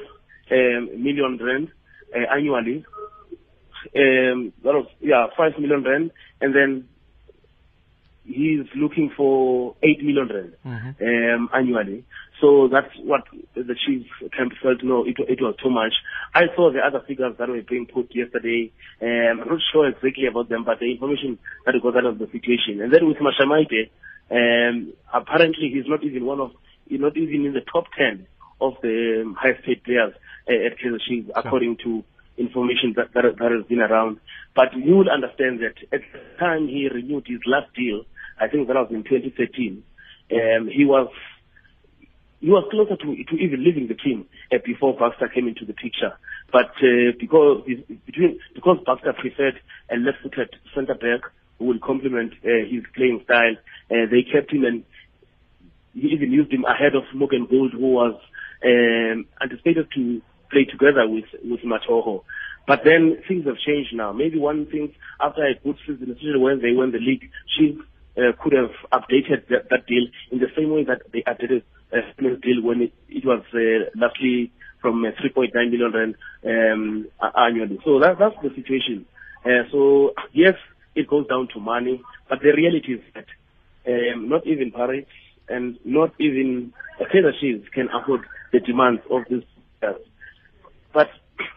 um, 0.50 1.02
million 1.02 1.38
rand 1.42 1.68
uh, 2.14 2.34
annually. 2.34 2.84
Um, 3.94 4.52
that 4.64 4.72
was 4.72 4.86
yeah, 5.00 5.26
five 5.36 5.58
million 5.58 5.84
rand, 5.84 6.10
and 6.40 6.54
then 6.54 6.88
he's 8.26 8.66
looking 8.74 9.10
for 9.16 9.76
8 9.82 10.02
million 10.02 10.28
rand 10.28 10.54
mm-hmm. 10.64 11.42
um, 11.42 11.50
annually. 11.54 12.04
So 12.40 12.68
that's 12.70 12.92
what 12.98 13.22
the 13.54 13.74
chief 13.86 14.06
camp 14.36 14.52
felt, 14.62 14.82
no, 14.82 15.04
it, 15.04 15.16
it 15.18 15.40
was 15.40 15.54
too 15.62 15.70
much. 15.70 15.94
I 16.34 16.54
saw 16.54 16.70
the 16.70 16.80
other 16.80 17.02
figures 17.06 17.34
that 17.38 17.48
were 17.48 17.62
being 17.62 17.86
put 17.86 18.14
yesterday. 18.14 18.72
Um, 19.00 19.40
I'm 19.40 19.48
not 19.48 19.60
sure 19.72 19.88
exactly 19.88 20.26
about 20.26 20.48
them, 20.48 20.64
but 20.64 20.78
the 20.80 20.90
information 20.90 21.38
that 21.64 21.74
got 21.82 21.96
out 21.96 22.04
of 22.04 22.18
the 22.18 22.26
situation. 22.26 22.82
And 22.82 22.92
then 22.92 23.06
with 23.06 23.16
Mashamaite, 23.18 23.90
um, 24.30 24.92
apparently 25.12 25.70
he's 25.72 25.86
not 25.86 26.04
even 26.04 26.26
one 26.26 26.40
of, 26.40 26.50
he's 26.88 27.00
not 27.00 27.16
even 27.16 27.46
in 27.46 27.54
the 27.54 27.62
top 27.72 27.86
10 27.96 28.26
of 28.60 28.74
the 28.82 29.22
um, 29.24 29.34
highest 29.38 29.64
paid 29.64 29.82
players 29.84 30.12
uh, 30.48 30.66
at 30.66 30.78
Kaizer 30.78 31.00
Chiefs, 31.06 31.30
according 31.34 31.78
to 31.84 32.04
information 32.36 32.94
that, 32.96 33.14
that, 33.14 33.24
that 33.38 33.52
has 33.52 33.64
been 33.66 33.80
around. 33.80 34.18
But 34.54 34.76
you 34.76 34.96
will 34.96 35.10
understand 35.10 35.60
that 35.60 35.76
at 35.92 36.02
the 36.12 36.38
time 36.38 36.68
he 36.68 36.88
renewed 36.92 37.26
his 37.26 37.40
last 37.46 37.72
deal, 37.74 38.04
I 38.40 38.48
think 38.48 38.68
that 38.68 38.76
was 38.76 38.88
in 38.90 39.04
2013. 39.04 39.82
Um, 40.32 40.68
he 40.68 40.84
was 40.84 41.08
he 42.40 42.50
was 42.50 42.68
closer 42.70 42.96
to, 42.96 43.24
to 43.24 43.34
even 43.42 43.64
leaving 43.64 43.88
the 43.88 43.94
team 43.94 44.26
uh, 44.52 44.58
before 44.64 44.94
Baxter 44.96 45.28
came 45.28 45.48
into 45.48 45.64
the 45.64 45.72
picture. 45.72 46.12
But 46.52 46.70
uh, 46.82 47.16
because 47.18 47.64
between 48.06 48.38
because 48.54 48.78
Baxter 48.84 49.14
preferred 49.14 49.60
a 49.90 49.96
left-footed 49.96 50.54
centre 50.74 50.94
back 50.94 51.30
who 51.58 51.66
will 51.66 51.78
complement 51.78 52.34
uh, 52.44 52.68
his 52.68 52.84
playing 52.94 53.22
style, 53.24 53.56
uh, 53.90 54.06
they 54.10 54.22
kept 54.22 54.52
him 54.52 54.64
and 54.64 54.84
he 55.94 56.08
even 56.08 56.30
used 56.30 56.52
him 56.52 56.64
ahead 56.64 56.94
of 56.94 57.04
Morgan 57.14 57.46
Gould, 57.48 57.72
who 57.72 57.90
was 57.92 58.20
um, 58.64 59.24
anticipated 59.42 59.88
to 59.94 60.20
play 60.50 60.64
together 60.64 61.08
with 61.08 61.24
with 61.42 61.60
Mathoho. 61.60 62.22
But 62.66 62.80
then 62.84 63.22
things 63.26 63.46
have 63.46 63.58
changed 63.58 63.94
now. 63.94 64.12
Maybe 64.12 64.38
one 64.38 64.66
thing 64.66 64.92
after 65.20 65.42
a 65.44 65.54
good 65.54 65.76
season, 65.86 66.10
especially 66.10 66.38
when 66.38 66.60
they 66.60 66.72
won 66.72 66.92
the 66.92 66.98
league, 66.98 67.30
she 67.56 67.78
uh, 68.16 68.32
could 68.42 68.52
have 68.52 68.70
updated 68.92 69.46
that, 69.48 69.68
that, 69.70 69.86
deal 69.86 70.04
in 70.30 70.38
the 70.38 70.48
same 70.56 70.70
way 70.70 70.84
that 70.84 71.02
they 71.12 71.22
updated 71.22 71.62
uh, 71.92 72.00
deal 72.42 72.62
when 72.62 72.82
it, 72.82 72.92
it 73.08 73.24
was 73.24 73.42
uh, 73.54 73.90
lastly 73.94 74.52
from 74.80 75.04
uh, 75.04 75.10
3.9 75.22 75.52
million 75.54 75.92
rand 75.92 76.14
um, 76.44 77.06
annually. 77.36 77.78
So 77.84 78.00
that, 78.00 78.18
that's 78.18 78.36
the 78.42 78.50
situation. 78.50 79.06
Uh, 79.44 79.68
so 79.70 80.12
yes, 80.32 80.54
it 80.94 81.08
goes 81.08 81.26
down 81.28 81.48
to 81.54 81.60
money, 81.60 82.02
but 82.28 82.40
the 82.40 82.52
reality 82.56 82.94
is 82.94 83.00
that 83.14 83.26
um, 83.86 84.28
not 84.28 84.46
even 84.46 84.72
Paris 84.72 85.06
and 85.48 85.78
not 85.84 86.12
even 86.18 86.72
Kaizer 87.00 87.32
Chiefs 87.40 87.68
can 87.72 87.88
afford 87.94 88.22
the 88.52 88.60
demands 88.60 89.02
of 89.10 89.22
this. 89.30 89.44
players. 89.80 90.00
But 90.92 91.08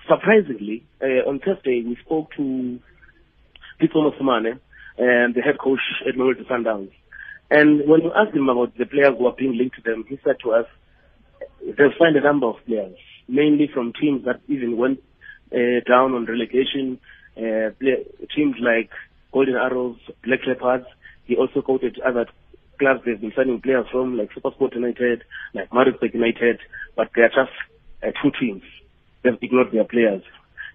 surprisingly, 0.08 0.86
uh, 1.01 1.30
on 1.30 1.39
Thursday 1.39 1.84
we 1.86 1.98
spoke 2.04 2.30
to 2.38 2.80
Pitso 3.82 3.98
Mosimane, 3.98 4.60
and 5.00 5.34
the 5.34 5.41
head 5.41 5.58
coach 5.58 5.79
at 6.08 6.15
Mamelodi 6.15 6.46
Sundowns. 6.48 6.91
And 7.50 7.88
when 7.88 8.03
we 8.03 8.12
asked 8.15 8.36
him 8.36 8.50
about 8.50 8.77
the 8.77 8.86
players 8.86 9.15
who 9.18 9.25
are 9.25 9.36
being 9.36 9.58
linked 9.58 9.77
to 9.77 9.82
them, 9.82 10.06
he 10.08 10.20
said 10.24 10.36
to 10.44 10.51
us, 10.51 10.65
they've 11.62 11.98
signed 11.98 12.18
a 12.18 12.22
number 12.22 12.48
of 12.48 12.58
players, 12.68 12.96
mainly 13.27 13.70
from 13.74 13.94
teams 14.00 14.25
that 14.25 14.41
even 14.48 14.77
went 14.77 15.00
uh, 15.51 15.79
down 15.88 16.13
on 16.13 16.25
relegation, 16.25 17.00
uh, 17.38 17.72
play, 17.79 18.06
teams 18.36 18.56
like 18.62 18.91
Golden 19.32 19.56
Arrows, 19.56 19.98
Black 20.24 20.41
Leopards. 20.46 20.86
He 21.25 21.36
also 21.36 21.62
quoted 21.62 22.00
other 22.06 22.25
clubs 22.77 23.01
they've 23.06 23.20
been 23.20 23.34
signing 23.36 23.62
players 23.62 23.86
from, 23.91 24.18
like 24.18 24.32
Supersport 24.32 24.75
United, 24.75 25.24
like 25.53 25.72
Maritzburg 25.74 26.13
United, 26.13 26.60
but 26.96 27.10
they 27.15 27.22
are 27.24 27.29
just 27.29 27.56
uh, 28.03 28.12
two 28.22 28.32
teams. 28.39 28.63
They've 29.24 29.38
ignored 29.41 29.72
their 29.72 29.86
players. 29.86 30.24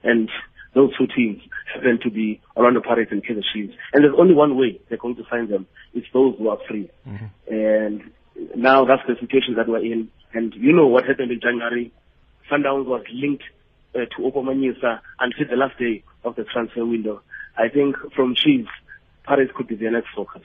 And 0.03 0.29
those 0.75 0.97
two 0.97 1.07
teams 1.07 1.41
happen 1.73 1.99
to 2.03 2.11
be 2.11 2.41
Orlando 2.57 2.81
Pirates 2.81 3.13
and 3.13 3.25
Kaizer 3.25 3.43
Chiefs. 3.53 3.75
And 3.93 4.05
there's 4.05 4.15
only 4.19 4.35
one 4.35 4.57
way 4.57 4.81
they're 4.89 4.99
going 4.99 5.17
to 5.17 5.25
sign 5.31 5.49
them. 5.49 5.67
It's 5.93 6.07
those 6.13 6.37
who 6.39 6.49
are 6.49 6.59
free. 6.69 6.91
Mm-hmm. 7.09 7.55
And 7.55 8.11
now 8.57 8.85
that's 8.85 9.03
the 9.07 9.15
situation 9.21 9.55
that 9.57 9.69
we're 9.69 9.85
in. 9.85 10.09
And 10.33 10.53
you 10.55 10.73
know 10.73 10.87
what 10.87 11.07
happened 11.07 11.31
in 11.31 11.41
January. 11.41 11.93
Sundowns 12.51 12.87
was 12.87 13.05
linked 13.13 13.45
uh, 13.95 14.01
to 14.01 14.23
Oupa 14.23 14.43
Manyisa 14.43 15.01
until 15.21 15.47
the 15.49 15.57
last 15.57 15.79
day 15.79 16.03
of 16.25 16.35
the 16.37 16.45
transfer 16.45 16.85
window. 16.85 17.23
I 17.57 17.69
think 17.69 17.97
from 18.15 18.35
Chiefs, 18.35 18.69
Pirates 19.23 19.53
could 19.57 19.69
be 19.69 19.77
their 19.77 19.93
next 19.93 20.09
focus. 20.15 20.43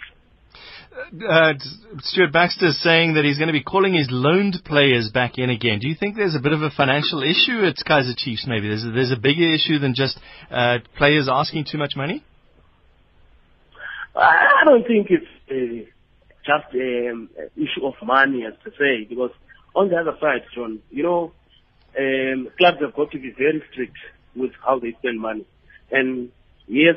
Uh, 0.99 1.53
Stuart 1.99 2.33
Baxter 2.33 2.67
is 2.67 2.83
saying 2.83 3.13
that 3.13 3.23
he's 3.23 3.37
going 3.37 3.47
to 3.47 3.53
be 3.53 3.63
calling 3.63 3.93
his 3.93 4.07
loaned 4.11 4.57
players 4.65 5.09
back 5.13 5.37
in 5.37 5.49
again. 5.49 5.79
Do 5.79 5.87
you 5.87 5.95
think 5.95 6.15
there's 6.15 6.35
a 6.35 6.39
bit 6.39 6.51
of 6.51 6.61
a 6.61 6.69
financial 6.69 7.23
issue 7.23 7.63
at 7.65 7.75
Kaizer 7.87 8.15
Chiefs? 8.17 8.45
Maybe 8.47 8.67
there's 8.67 8.83
a, 8.83 8.91
there's 8.91 9.11
a 9.11 9.19
bigger 9.19 9.53
issue 9.53 9.79
than 9.79 9.93
just 9.95 10.19
uh, 10.51 10.79
players 10.97 11.29
asking 11.31 11.65
too 11.71 11.77
much 11.77 11.93
money. 11.95 12.23
I 14.15 14.63
don't 14.65 14.85
think 14.85 15.07
it's 15.09 15.25
uh, 15.49 15.89
just 16.43 16.73
um, 16.75 17.29
issue 17.55 17.85
of 17.85 17.93
money 18.03 18.45
as 18.45 18.53
to 18.65 18.71
say, 18.71 19.05
because 19.07 19.31
on 19.75 19.89
the 19.89 19.95
other 19.95 20.17
side, 20.19 20.43
John, 20.53 20.79
you 20.89 21.03
know, 21.03 21.31
um, 21.97 22.49
clubs 22.57 22.79
have 22.81 22.95
got 22.95 23.11
to 23.11 23.19
be 23.19 23.31
very 23.37 23.63
strict 23.71 23.97
with 24.35 24.51
how 24.65 24.79
they 24.79 24.93
spend 24.99 25.21
money. 25.21 25.45
And 25.91 26.31
yes, 26.67 26.95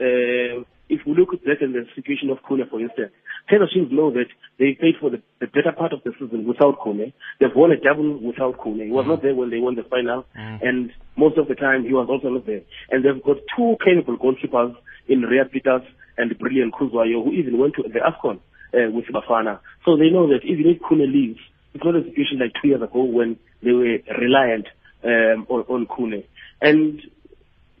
uh, 0.00 0.64
if 0.88 1.06
we 1.06 1.14
look 1.14 1.34
at 1.34 1.44
that 1.44 1.62
in 1.62 1.72
the 1.72 1.84
situation 1.94 2.30
of 2.30 2.38
Khune, 2.38 2.68
for 2.68 2.80
instance, 2.80 3.12
Chiefs 3.48 3.90
know 3.90 4.10
that 4.12 4.26
they 4.58 4.76
played 4.78 4.96
for 5.00 5.10
the, 5.10 5.22
the 5.40 5.46
better 5.46 5.72
part 5.76 5.92
of 5.92 6.02
the 6.04 6.12
season 6.18 6.46
without 6.46 6.78
Khune. 6.80 7.12
They've 7.40 7.54
won 7.54 7.72
a 7.72 7.76
double 7.80 8.18
without 8.20 8.58
Khune. 8.58 8.84
He 8.84 8.90
was 8.90 9.04
mm. 9.04 9.08
not 9.08 9.22
there 9.22 9.34
when 9.34 9.50
they 9.50 9.58
won 9.58 9.74
the 9.74 9.84
final, 9.84 10.26
mm. 10.36 10.58
and 10.62 10.90
most 11.16 11.38
of 11.38 11.48
the 11.48 11.54
time 11.54 11.84
he 11.84 11.92
was 11.92 12.08
also 12.10 12.28
not 12.28 12.46
there. 12.46 12.62
And 12.90 13.04
they've 13.04 13.22
got 13.22 13.36
two 13.56 13.76
capable 13.84 14.18
goalkeepers 14.18 14.76
in 15.08 15.22
Reyaad 15.22 15.52
Pieterse 15.54 15.86
and 16.16 16.36
Brilliant 16.38 16.74
Khuzwayo, 16.74 17.24
who 17.24 17.32
even 17.32 17.58
went 17.58 17.74
to 17.76 17.82
the 17.82 18.00
AFCON 18.00 18.36
uh, 18.74 18.90
with 18.92 19.06
Bafana. 19.06 19.60
So 19.84 19.96
they 19.96 20.10
know 20.10 20.28
that 20.28 20.44
even 20.44 20.66
if 20.66 20.82
Khune 20.82 21.12
leaves, 21.12 21.40
it's 21.74 21.84
not 21.84 21.96
a 21.96 22.02
situation 22.04 22.38
like 22.40 22.52
two 22.60 22.68
years 22.68 22.82
ago 22.82 23.04
when 23.04 23.38
they 23.62 23.72
were 23.72 23.98
reliant 24.18 24.66
um, 25.04 25.46
on, 25.48 25.86
on. 25.88 26.24
And 26.60 27.00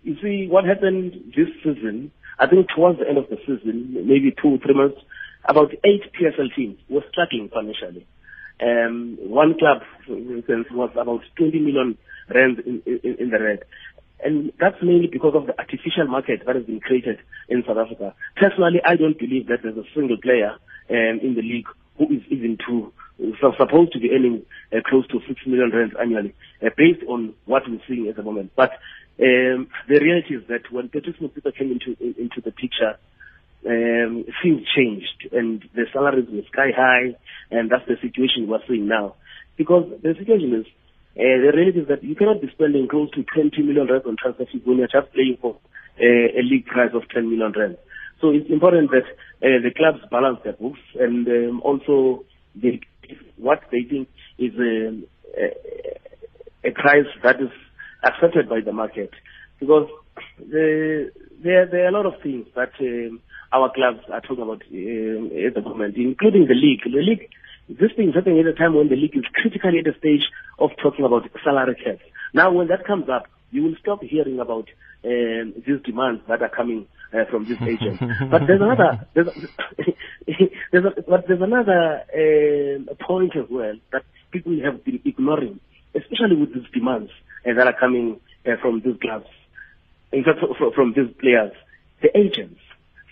you 0.02 0.16
see, 0.22 0.46
what 0.48 0.64
happened 0.64 1.34
this 1.36 1.48
season 1.64 2.12
I 2.38 2.46
think 2.46 2.68
towards 2.74 3.00
the 3.00 3.08
end 3.08 3.18
of 3.18 3.28
the 3.28 3.36
season, 3.42 3.94
maybe 4.06 4.32
two, 4.40 4.58
three 4.62 4.74
months, 4.74 4.98
about 5.48 5.72
eight 5.84 6.02
PSL 6.14 6.54
teams 6.54 6.78
were 6.88 7.04
struggling 7.10 7.48
financially. 7.48 8.06
Um, 8.60 9.16
one 9.20 9.56
club, 9.58 9.82
for 10.06 10.16
instance, 10.16 10.66
was 10.70 10.90
about 10.92 11.22
20 11.36 11.58
million 11.60 11.96
rand 12.28 12.58
in, 12.60 12.82
in, 12.86 13.16
in 13.18 13.30
the 13.30 13.38
red. 13.40 13.64
And 14.22 14.52
that's 14.58 14.76
mainly 14.82 15.06
because 15.06 15.34
of 15.34 15.46
the 15.46 15.58
artificial 15.58 16.08
market 16.08 16.42
that 16.44 16.56
has 16.56 16.64
been 16.64 16.80
created 16.80 17.18
in 17.48 17.62
South 17.66 17.78
Africa. 17.78 18.14
Personally, 18.36 18.80
I 18.84 18.96
don't 18.96 19.18
believe 19.18 19.46
that 19.46 19.62
there's 19.62 19.76
a 19.76 19.86
single 19.94 20.16
player 20.18 20.56
um, 20.90 21.20
in 21.22 21.34
the 21.36 21.42
league 21.42 21.68
who 21.96 22.04
is 22.06 22.22
even 22.30 22.58
so 23.40 23.52
supposed 23.58 23.92
to 23.92 24.00
be 24.00 24.10
earning 24.10 24.42
uh, 24.72 24.78
close 24.88 25.06
to 25.08 25.20
six 25.26 25.40
million 25.46 25.70
rand 25.70 25.94
annually, 26.00 26.34
uh, 26.62 26.70
based 26.76 27.02
on 27.08 27.34
what 27.46 27.62
we're 27.68 27.80
seeing 27.88 28.08
at 28.08 28.16
the 28.16 28.22
moment. 28.22 28.52
But 28.56 28.72
um, 29.20 29.68
the 29.88 30.00
reality 30.00 30.34
is 30.36 30.42
that 30.48 30.70
when 30.70 30.88
Patrice 30.88 31.16
Motsepe 31.20 31.56
came 31.56 31.72
into 31.72 31.96
into 32.00 32.40
the 32.40 32.52
picture, 32.52 32.98
um, 33.66 34.24
things 34.42 34.62
changed 34.76 35.28
and 35.32 35.64
the 35.74 35.84
salaries 35.92 36.28
were 36.30 36.42
sky 36.52 36.70
high, 36.76 37.16
and 37.50 37.70
that's 37.70 37.86
the 37.86 37.96
situation 38.00 38.46
we're 38.46 38.62
seeing 38.68 38.86
now. 38.86 39.14
Because 39.56 39.90
the 40.02 40.14
situation 40.14 40.54
is, 40.54 40.66
uh, 41.18 41.42
the 41.42 41.52
reality 41.54 41.80
is 41.80 41.88
that 41.88 42.04
you 42.04 42.14
cannot 42.14 42.40
be 42.40 42.48
spending 42.52 42.86
close 42.88 43.10
to 43.10 43.24
20 43.24 43.62
million 43.62 43.88
rand 43.88 44.04
on 44.06 44.16
transfer 44.16 44.46
fees 44.46 44.62
when 44.64 44.78
you're 44.78 44.86
just 44.86 45.12
playing 45.12 45.36
for 45.40 45.56
uh, 46.00 46.28
a 46.38 46.42
league 46.42 46.66
price 46.66 46.92
of 46.94 47.02
10 47.12 47.28
million 47.28 47.52
rand. 47.56 47.76
So 48.20 48.30
it's 48.30 48.50
important 48.50 48.90
that 48.90 49.06
uh, 49.42 49.58
the 49.62 49.70
clubs 49.76 49.98
balance 50.10 50.38
their 50.44 50.52
books 50.52 50.80
and 50.98 51.26
um, 51.26 51.60
also 51.62 52.24
they, 52.54 52.80
what 53.36 53.62
they 53.70 53.82
think 53.82 54.08
is 54.38 54.52
um, 54.58 55.04
a, 55.36 56.68
a 56.68 56.70
price 56.72 57.06
that 57.22 57.40
is 57.40 57.50
accepted 58.04 58.48
by 58.48 58.60
the 58.60 58.72
market 58.72 59.10
because 59.60 59.88
the, 60.38 61.10
there, 61.42 61.66
there 61.66 61.84
are 61.84 61.88
a 61.88 61.92
lot 61.92 62.06
of 62.06 62.20
things 62.22 62.46
that 62.54 62.70
um, 62.80 63.20
our 63.52 63.72
clubs 63.72 64.00
are 64.12 64.20
talking 64.20 64.42
about 64.42 64.62
um, 64.70 65.30
at 65.46 65.54
the 65.54 65.62
moment, 65.62 65.96
including 65.96 66.46
the 66.46 66.54
league. 66.54 66.82
The 66.84 67.02
league, 67.02 67.30
this 67.68 67.92
thing 67.96 68.10
is 68.10 68.14
happening 68.14 68.40
at 68.40 68.46
a 68.46 68.52
time 68.52 68.74
when 68.74 68.88
the 68.88 68.96
league 68.96 69.16
is 69.16 69.24
critically 69.34 69.78
at 69.78 69.86
a 69.86 69.98
stage 69.98 70.28
of 70.58 70.70
talking 70.82 71.04
about 71.04 71.28
salary 71.44 71.76
caps. 71.82 72.02
Now, 72.34 72.52
when 72.52 72.68
that 72.68 72.86
comes 72.86 73.08
up, 73.08 73.26
you 73.50 73.62
will 73.62 73.76
stop 73.80 74.02
hearing 74.02 74.38
about 74.38 74.68
um, 75.04 75.54
these 75.66 75.80
demands 75.84 76.22
that 76.28 76.42
are 76.42 76.48
coming 76.48 76.86
uh, 77.12 77.24
from 77.30 77.46
these 77.46 77.60
agents. 77.62 78.02
but 78.30 78.42
there's 78.46 78.60
another, 78.60 79.06
there's, 79.14 79.28
there's 80.72 80.84
a, 80.84 81.02
but 81.08 81.26
there's 81.26 81.40
another 81.40 82.02
uh, 82.12 82.94
point 83.04 83.36
as 83.36 83.46
well 83.50 83.74
that 83.92 84.02
people 84.30 84.58
have 84.62 84.84
been 84.84 85.00
ignoring, 85.04 85.60
especially 85.94 86.36
with 86.36 86.52
these 86.54 86.70
demands 86.72 87.10
uh, 87.48 87.54
that 87.54 87.66
are 87.66 87.78
coming 87.78 88.20
uh, 88.46 88.56
from 88.60 88.82
these 88.84 88.96
clubs, 89.00 89.28
in 90.12 90.24
fact, 90.24 90.38
from, 90.58 90.72
from 90.72 90.92
these 90.94 91.14
players, 91.18 91.52
the 92.02 92.16
agents. 92.16 92.60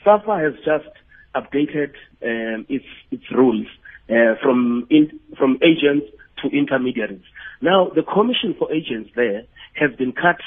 SAFA 0.06 0.38
has 0.38 0.54
just 0.64 0.94
updated 1.34 1.92
um, 2.22 2.64
its 2.68 2.86
its 3.10 3.24
rules 3.32 3.66
uh, 4.08 4.38
from 4.42 4.86
in, 4.88 5.18
from 5.36 5.58
agents 5.62 6.06
to 6.42 6.48
intermediaries. 6.56 7.26
Now, 7.60 7.90
the 7.94 8.02
commission 8.02 8.54
for 8.58 8.72
agents 8.72 9.10
there 9.16 9.42
has 9.74 9.90
been 9.98 10.12
cut 10.12 10.38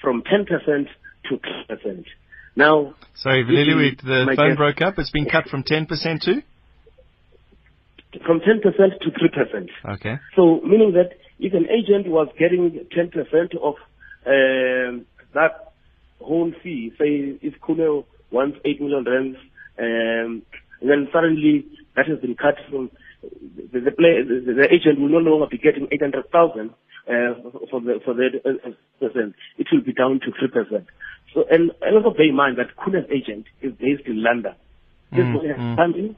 from 0.00 0.22
10% 0.22 0.46
to 1.28 1.36
10%. 1.36 2.04
Now, 2.56 2.94
sorry, 3.14 3.44
Lily, 3.44 3.96
the 4.02 4.32
phone 4.36 4.56
broke 4.56 4.80
up. 4.80 4.98
It's 4.98 5.10
been 5.10 5.26
cut 5.26 5.48
from 5.48 5.64
10% 5.64 5.88
to 6.22 6.42
from 8.26 8.40
10% 8.40 8.62
to 8.62 9.10
3%. 9.10 9.68
Okay. 9.94 10.18
So, 10.34 10.60
meaning 10.62 10.92
that 10.92 11.10
if 11.38 11.54
an 11.54 11.66
agent 11.70 12.08
was 12.08 12.28
getting 12.38 12.86
10% 12.96 13.56
of 13.62 13.74
um, 14.26 15.06
that 15.32 15.72
whole 16.20 16.52
fee, 16.62 16.92
say 16.98 17.38
if 17.40 17.54
Khune 17.60 18.04
wants 18.30 18.58
8 18.64 18.80
million 18.80 19.04
rands, 19.04 19.38
um, 19.78 20.42
and 20.80 20.90
then 20.90 21.08
suddenly 21.12 21.66
that 21.96 22.06
has 22.06 22.18
been 22.20 22.36
cut 22.36 22.56
from 22.70 22.90
the, 23.22 23.80
the, 23.80 23.90
play, 23.90 24.22
the, 24.22 24.52
the 24.52 24.68
agent 24.72 25.00
will 25.00 25.08
no 25.08 25.18
longer 25.18 25.46
be 25.50 25.58
getting 25.58 25.88
800,000 25.90 26.70
uh, 26.70 27.34
for 27.70 27.80
the 27.80 28.00
for 28.04 28.14
the 28.14 28.28
uh, 28.44 28.70
percent. 29.00 29.34
It 29.58 29.66
will 29.72 29.82
be 29.82 29.92
down 29.92 30.20
to 30.20 30.32
three 30.38 30.48
percent. 30.48 30.86
So 31.34 31.44
and, 31.50 31.72
and 31.82 31.96
also 31.96 32.16
bear 32.16 32.28
in 32.28 32.36
mind 32.36 32.58
that 32.58 32.76
Khune's 32.76 33.06
agent 33.10 33.46
is 33.62 33.72
based 33.72 34.06
in 34.06 34.22
London. 34.22 34.54
This 35.10 35.20
mm, 35.20 35.32
money 35.34 35.48
has 35.48 35.56
mm. 35.58 36.16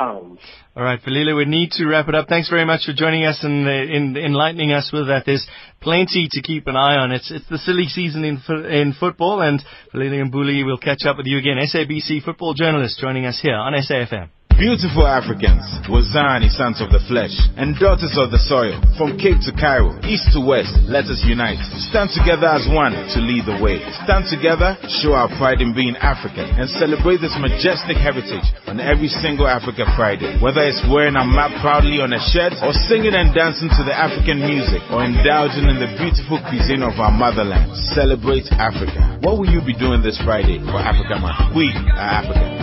Pounds. 0.00 0.40
All 0.74 0.82
right, 0.82 1.00
Velile, 1.00 1.36
we 1.36 1.44
need 1.44 1.72
to 1.72 1.86
wrap 1.86 2.08
it 2.08 2.14
up. 2.14 2.26
Thanks 2.28 2.48
very 2.48 2.64
much 2.64 2.86
for 2.86 2.92
joining 2.94 3.24
us 3.24 3.40
and 3.42 3.66
uh, 3.66 3.70
in, 3.70 4.16
enlightening 4.16 4.72
us 4.72 4.90
with 4.92 5.08
that. 5.08 5.24
There's 5.26 5.46
plenty 5.80 6.28
to 6.30 6.42
keep 6.42 6.66
an 6.66 6.76
eye 6.76 6.96
on. 6.96 7.12
It's 7.12 7.30
it's 7.30 7.48
the 7.50 7.58
silly 7.58 7.84
season 7.84 8.24
in 8.24 8.42
in 8.64 8.94
football, 8.98 9.42
and 9.42 9.62
Velile 9.94 10.30
Mbuli 10.30 10.64
will 10.64 10.78
catch 10.78 11.04
up 11.06 11.18
with 11.18 11.26
you 11.26 11.38
again. 11.38 11.58
SABC 11.58 12.24
football 12.24 12.54
journalist 12.54 12.98
joining 12.98 13.26
us 13.26 13.38
here 13.42 13.54
on 13.54 13.74
SAFM. 13.74 14.30
Beautiful 14.58 15.08
Africans, 15.08 15.64
Wazani 15.88 16.52
sons 16.52 16.84
of 16.84 16.92
the 16.92 17.00
flesh, 17.08 17.32
and 17.56 17.78
daughters 17.80 18.12
of 18.20 18.28
the 18.28 18.42
soil, 18.44 18.76
from 19.00 19.16
Cape 19.16 19.40
to 19.48 19.52
Cairo, 19.56 19.96
east 20.04 20.28
to 20.36 20.40
west, 20.42 20.72
let 20.84 21.08
us 21.08 21.24
unite. 21.24 21.58
Stand 21.88 22.12
together 22.12 22.44
as 22.44 22.68
one 22.68 22.92
to 22.92 23.18
lead 23.24 23.48
the 23.48 23.56
way. 23.56 23.80
Stand 24.04 24.28
together, 24.28 24.76
show 25.00 25.16
our 25.16 25.32
pride 25.40 25.64
in 25.64 25.72
being 25.72 25.96
African, 25.96 26.44
and 26.60 26.68
celebrate 26.76 27.24
this 27.24 27.32
majestic 27.40 27.96
heritage 27.96 28.44
on 28.68 28.84
every 28.84 29.08
single 29.08 29.48
Africa 29.48 29.88
Friday. 29.96 30.36
Whether 30.44 30.60
it's 30.68 30.84
wearing 30.92 31.16
a 31.16 31.24
map 31.24 31.56
proudly 31.64 32.04
on 32.04 32.12
a 32.12 32.20
shirt, 32.28 32.52
or 32.60 32.76
singing 32.84 33.16
and 33.16 33.32
dancing 33.32 33.72
to 33.80 33.82
the 33.82 33.96
African 33.96 34.44
music, 34.44 34.84
or 34.92 35.00
indulging 35.08 35.72
in 35.72 35.80
the 35.80 35.88
beautiful 35.96 36.36
cuisine 36.52 36.84
of 36.84 37.00
our 37.00 37.14
motherland, 37.14 37.72
celebrate 37.96 38.44
Africa. 38.60 39.24
What 39.24 39.40
will 39.40 39.48
you 39.48 39.64
be 39.64 39.72
doing 39.72 40.04
this 40.04 40.20
Friday 40.20 40.60
for 40.68 40.76
Africa 40.76 41.16
Month? 41.16 41.56
We 41.56 41.72
are 41.96 42.59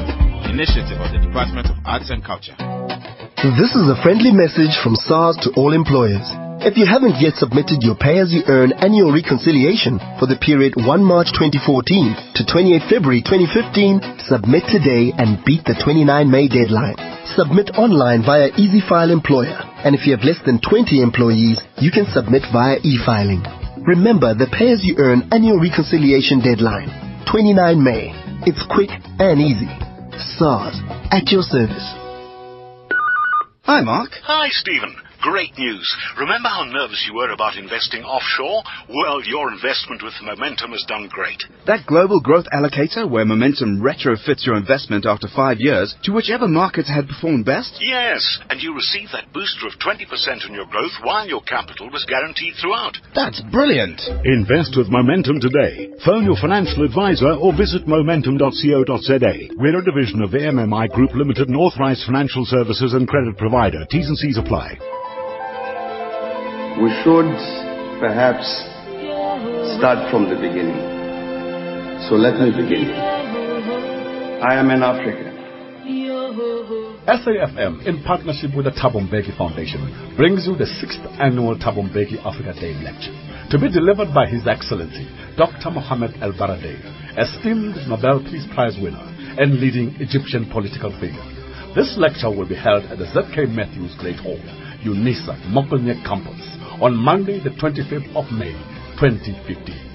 Initiative 0.48 0.96
of 1.04 1.12
the 1.12 1.20
Department 1.20 1.68
of 1.68 1.76
Arts 1.84 2.08
and 2.08 2.24
Culture. 2.24 2.56
This 3.60 3.76
is 3.76 3.92
a 3.92 4.00
friendly 4.00 4.32
message 4.32 4.72
from 4.80 4.96
SARS 4.96 5.36
to 5.44 5.52
all 5.60 5.76
employers. 5.76 6.24
If 6.64 6.80
you 6.80 6.88
haven't 6.88 7.20
yet 7.20 7.36
submitted 7.36 7.84
your 7.84 8.00
pay 8.00 8.24
as 8.24 8.32
you 8.32 8.48
earn 8.48 8.72
annual 8.80 9.12
reconciliation 9.12 10.00
for 10.18 10.26
the 10.26 10.40
period 10.40 10.80
1 10.80 10.88
March 11.04 11.36
2014 11.36 12.40
to 12.40 12.42
28 12.48 12.80
February 12.88 13.22
2015, 13.28 14.24
submit 14.24 14.64
today 14.72 15.12
and 15.20 15.44
beat 15.44 15.68
the 15.68 15.76
29 15.84 16.08
May 16.32 16.48
deadline. 16.48 16.96
Submit 17.36 17.76
online 17.76 18.24
via 18.24 18.48
EasyFile 18.56 19.12
Employer, 19.12 19.60
and 19.84 20.00
if 20.00 20.08
you 20.08 20.16
have 20.16 20.24
less 20.24 20.40
than 20.48 20.64
20 20.64 21.04
employees, 21.04 21.60
you 21.84 21.92
can 21.92 22.08
submit 22.16 22.48
via 22.56 22.80
e-filing. 22.88 23.44
Remember 23.84 24.32
the 24.32 24.48
pay 24.48 24.72
as 24.72 24.80
you 24.82 24.96
earn 24.98 25.28
annual 25.36 25.60
reconciliation 25.60 26.40
deadline, 26.40 26.88
29 27.28 27.52
May. 27.84 28.16
It's 28.48 28.64
quick 28.72 28.96
and 29.20 29.44
easy. 29.44 29.70
SARS, 30.20 30.82
at 31.12 31.32
your 31.32 31.44
service. 31.44 31.94
Hi, 33.64 33.82
Mark. 33.82 34.12
Hi, 34.24 34.48
Stephen. 34.50 35.07
Great 35.22 35.58
news. 35.58 35.88
Remember 36.20 36.48
how 36.48 36.64
nervous 36.64 37.04
you 37.08 37.16
were 37.16 37.32
about 37.32 37.58
investing 37.58 38.04
offshore? 38.04 38.62
Well, 38.88 39.24
your 39.26 39.52
investment 39.52 40.04
with 40.04 40.14
Momentum 40.22 40.72
has 40.72 40.86
done 40.88 41.10
great. 41.12 41.42
That 41.66 41.88
global 41.88 42.20
growth 42.22 42.46
allocator 42.54 43.10
where 43.10 43.26
Momentum 43.26 43.82
retrofits 43.82 44.46
your 44.46 44.56
investment 44.58 45.06
after 45.06 45.28
five 45.28 45.58
years 45.60 45.96
to 46.04 46.14
whichever 46.14 46.48
markets 46.48 46.90
had 46.90 47.08
performed 47.08 47.46
best? 47.46 47.78
Yes, 47.82 48.22
and 48.50 48.62
you 48.62 48.76
receive 48.76 49.10
that 49.12 49.34
booster 49.34 49.66
of 49.66 49.74
20% 49.82 50.06
on 50.46 50.54
your 50.54 50.68
growth 50.68 50.94
while 51.02 51.28
your 51.28 51.42
capital 51.42 51.90
was 51.90 52.06
guaranteed 52.06 52.54
throughout. 52.62 52.98
That's 53.16 53.42
brilliant. 53.52 54.00
Invest 54.24 54.78
with 54.78 54.88
Momentum 54.88 55.42
today. 55.42 55.90
Phone 56.06 56.26
your 56.26 56.38
financial 56.38 56.86
advisor 56.86 57.34
or 57.34 57.58
visit 57.58 57.88
momentum.co.za. 57.88 59.34
We're 59.58 59.80
a 59.80 59.86
division 59.86 60.22
of 60.22 60.30
the 60.32 60.46
MMI 60.46 60.90
Group 60.94 61.16
Limited 61.16 61.48
and 61.48 61.58
authorized 61.58 62.06
financial 62.06 62.46
services 62.46 62.94
and 62.94 63.08
credit 63.08 63.36
provider. 63.38 63.84
T's 63.90 64.08
and 64.08 64.18
C's 64.18 64.38
apply 64.38 64.78
we 66.78 66.94
should 67.02 67.26
perhaps 67.98 68.46
start 69.78 70.12
from 70.14 70.30
the 70.30 70.38
beginning. 70.38 70.78
So 72.06 72.14
let 72.14 72.38
me 72.38 72.54
begin. 72.54 72.94
I 74.46 74.62
am 74.62 74.70
an 74.70 74.84
African. 74.84 75.34
SAFM, 77.10 77.88
in 77.88 78.04
partnership 78.04 78.52
with 78.56 78.66
the 78.66 78.76
Thabo 78.78 79.02
Mbeki 79.02 79.36
Foundation, 79.38 80.14
brings 80.18 80.46
you 80.46 80.56
the 80.56 80.68
sixth 80.68 81.02
annual 81.18 81.58
Thabo 81.58 81.82
Mbeki 81.90 82.22
Africa 82.22 82.54
Day 82.54 82.78
Lecture, 82.78 83.16
to 83.50 83.58
be 83.58 83.74
delivered 83.74 84.14
by 84.14 84.30
His 84.30 84.46
Excellency 84.46 85.10
Dr. 85.36 85.72
Mohamed 85.72 86.22
El 86.22 86.34
Baradei, 86.34 86.78
esteemed 87.18 87.74
Nobel 87.90 88.22
Peace 88.22 88.46
Prize 88.54 88.78
winner 88.78 89.02
and 89.40 89.58
leading 89.58 89.96
Egyptian 89.98 90.46
political 90.52 90.94
figure. 91.02 91.26
This 91.74 91.96
lecture 91.98 92.30
will 92.30 92.48
be 92.48 92.60
held 92.60 92.86
at 92.86 93.00
the 93.00 93.10
ZK 93.10 93.50
Matthews 93.50 93.96
Great 93.98 94.20
Hall, 94.20 94.42
UNISA, 94.86 95.42
Muckleneuk 95.50 96.04
Campus, 96.06 96.57
on 96.82 96.96
Monday, 96.96 97.40
the 97.44 97.50
25th 97.50 98.16
of 98.16 98.32
May, 98.32 98.54
2015. 99.00 99.88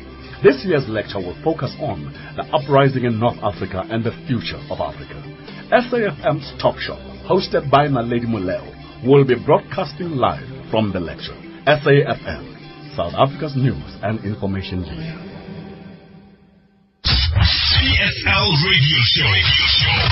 This 0.43 0.65
year's 0.67 0.89
lecture 0.89 1.19
will 1.19 1.37
focus 1.45 1.75
on 1.79 2.11
the 2.35 2.43
uprising 2.51 3.05
in 3.05 3.21
North 3.21 3.39
Africa 3.43 3.85
and 3.91 4.03
the 4.03 4.11
future 4.27 4.59
of 4.71 4.81
Africa. 4.81 5.23
SAFM's 5.71 6.53
Talk 6.61 6.79
Show, 6.79 6.99
hosted 7.29 7.71
by 7.71 7.87
Naledi 7.87 8.27
Moleo, 8.27 8.67
will 9.07 9.25
be 9.25 9.37
broadcasting 9.39 10.11
live 10.11 10.43
from 10.71 10.93
the 10.93 10.99
lecture. 10.99 11.37
SAFM, 11.67 12.97
South 12.97 13.15
Africa's 13.15 13.55
news 13.57 13.97
and 14.03 14.25
information 14.25 14.83
leader. 14.83 15.29
PSL 17.07 18.47
Radio 18.67 18.99
Show. 19.15 19.31
Radio 19.31 19.67
Show. 19.79 20.11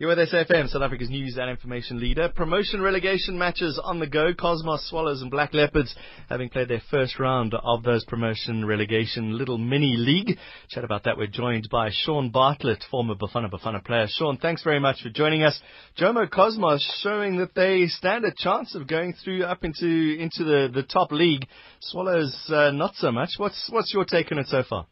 You're 0.00 0.16
South 0.24 0.50
Africa's 0.50 1.10
news 1.10 1.36
and 1.36 1.50
information 1.50 2.00
leader. 2.00 2.30
Promotion 2.34 2.80
relegation 2.80 3.36
matches 3.36 3.78
on 3.84 3.98
the 4.00 4.06
go. 4.06 4.32
Cosmos 4.32 4.88
Swallows 4.88 5.20
and 5.20 5.30
Black 5.30 5.52
Leopards 5.52 5.94
having 6.30 6.48
played 6.48 6.68
their 6.68 6.80
first 6.90 7.18
round 7.18 7.52
of 7.52 7.82
those 7.82 8.02
promotion 8.06 8.64
relegation 8.64 9.36
little 9.36 9.58
mini 9.58 9.96
league. 9.98 10.38
Chat 10.70 10.84
about 10.84 11.04
that. 11.04 11.18
We're 11.18 11.26
joined 11.26 11.68
by 11.70 11.90
Shaun 11.92 12.30
Bartlett, 12.30 12.82
former 12.90 13.14
Bafana 13.14 13.50
Bafana 13.50 13.84
player. 13.84 14.06
Shaun, 14.08 14.38
thanks 14.38 14.62
very 14.62 14.80
much 14.80 15.02
for 15.02 15.10
joining 15.10 15.42
us. 15.42 15.60
Jomo 15.98 16.30
Cosmos 16.30 16.80
showing 17.02 17.36
that 17.36 17.54
they 17.54 17.86
stand 17.88 18.24
a 18.24 18.32
chance 18.34 18.74
of 18.74 18.86
going 18.86 19.12
through 19.22 19.44
up 19.44 19.64
into 19.64 20.16
into 20.18 20.44
the, 20.44 20.70
the 20.72 20.82
top 20.82 21.12
league. 21.12 21.46
Swallows 21.80 22.34
uh, 22.48 22.70
not 22.70 22.94
so 22.94 23.12
much. 23.12 23.32
What's 23.36 23.68
what's 23.70 23.92
your 23.92 24.06
take 24.06 24.32
on 24.32 24.38
it 24.38 24.46
so 24.46 24.62
far? 24.66 24.86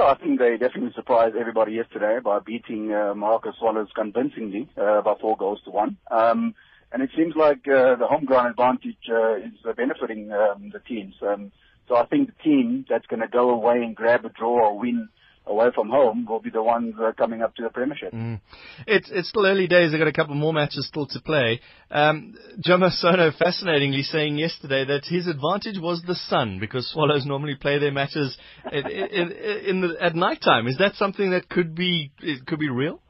Yeah, 0.00 0.06
I 0.06 0.14
think 0.14 0.38
they 0.38 0.56
definitely 0.56 0.92
surprised 0.94 1.36
everybody 1.36 1.72
yesterday 1.72 2.20
by 2.24 2.38
beating 2.38 2.90
uh, 2.90 3.12
Moroka 3.12 3.52
Swallows 3.58 3.90
convincingly 3.94 4.66
uh, 4.80 5.02
by 5.02 5.12
four 5.20 5.36
goals 5.36 5.60
to 5.64 5.70
one. 5.70 5.98
Um, 6.10 6.54
and 6.90 7.02
it 7.02 7.10
seems 7.14 7.36
like 7.36 7.68
uh, 7.68 7.96
the 7.96 8.06
home 8.08 8.24
ground 8.24 8.48
advantage 8.48 8.96
uh, 9.10 9.34
is 9.34 9.52
uh, 9.68 9.74
benefiting 9.74 10.32
um, 10.32 10.70
the 10.72 10.78
teams. 10.78 11.16
Um, 11.20 11.52
so 11.86 11.96
I 11.96 12.06
think 12.06 12.28
the 12.28 12.42
team 12.42 12.86
that's 12.88 13.06
going 13.08 13.20
to 13.20 13.28
go 13.28 13.50
away 13.50 13.82
and 13.82 13.94
grab 13.94 14.24
a 14.24 14.30
draw 14.30 14.70
or 14.70 14.78
win 14.78 15.10
away 15.46 15.68
from 15.74 15.88
home 15.88 16.26
will 16.28 16.40
be 16.40 16.50
the 16.50 16.62
ones 16.62 16.94
uh, 17.00 17.12
coming 17.16 17.42
up 17.42 17.54
to 17.56 17.62
the 17.62 17.70
Premiership. 17.70 18.12
Mm. 18.12 18.40
It's 18.86 19.10
it's 19.10 19.28
still 19.28 19.46
early 19.46 19.66
days. 19.66 19.90
They've 19.90 19.98
got 19.98 20.08
a 20.08 20.12
couple 20.12 20.34
more 20.34 20.52
matches 20.52 20.86
still 20.86 21.06
to 21.06 21.20
play. 21.20 21.60
Um, 21.90 22.34
Jomo 22.64 22.90
Sono 22.90 23.32
fascinatingly 23.36 24.02
saying 24.02 24.38
yesterday 24.38 24.84
that 24.84 25.04
his 25.04 25.26
advantage 25.26 25.78
was 25.78 26.02
the 26.06 26.14
sun 26.14 26.58
because 26.60 26.88
Swallows 26.90 27.26
normally 27.26 27.56
play 27.56 27.78
their 27.78 27.92
matches 27.92 28.36
in, 28.70 28.86
in, 28.86 29.32
in 29.32 29.80
the, 29.80 29.96
at 30.00 30.14
night 30.14 30.40
time. 30.40 30.66
Is 30.66 30.78
that 30.78 30.94
something 30.94 31.30
that 31.30 31.48
could 31.48 31.74
be 31.74 32.12
it 32.20 32.46
could 32.46 32.58
be 32.60 32.68
real? 32.68 33.00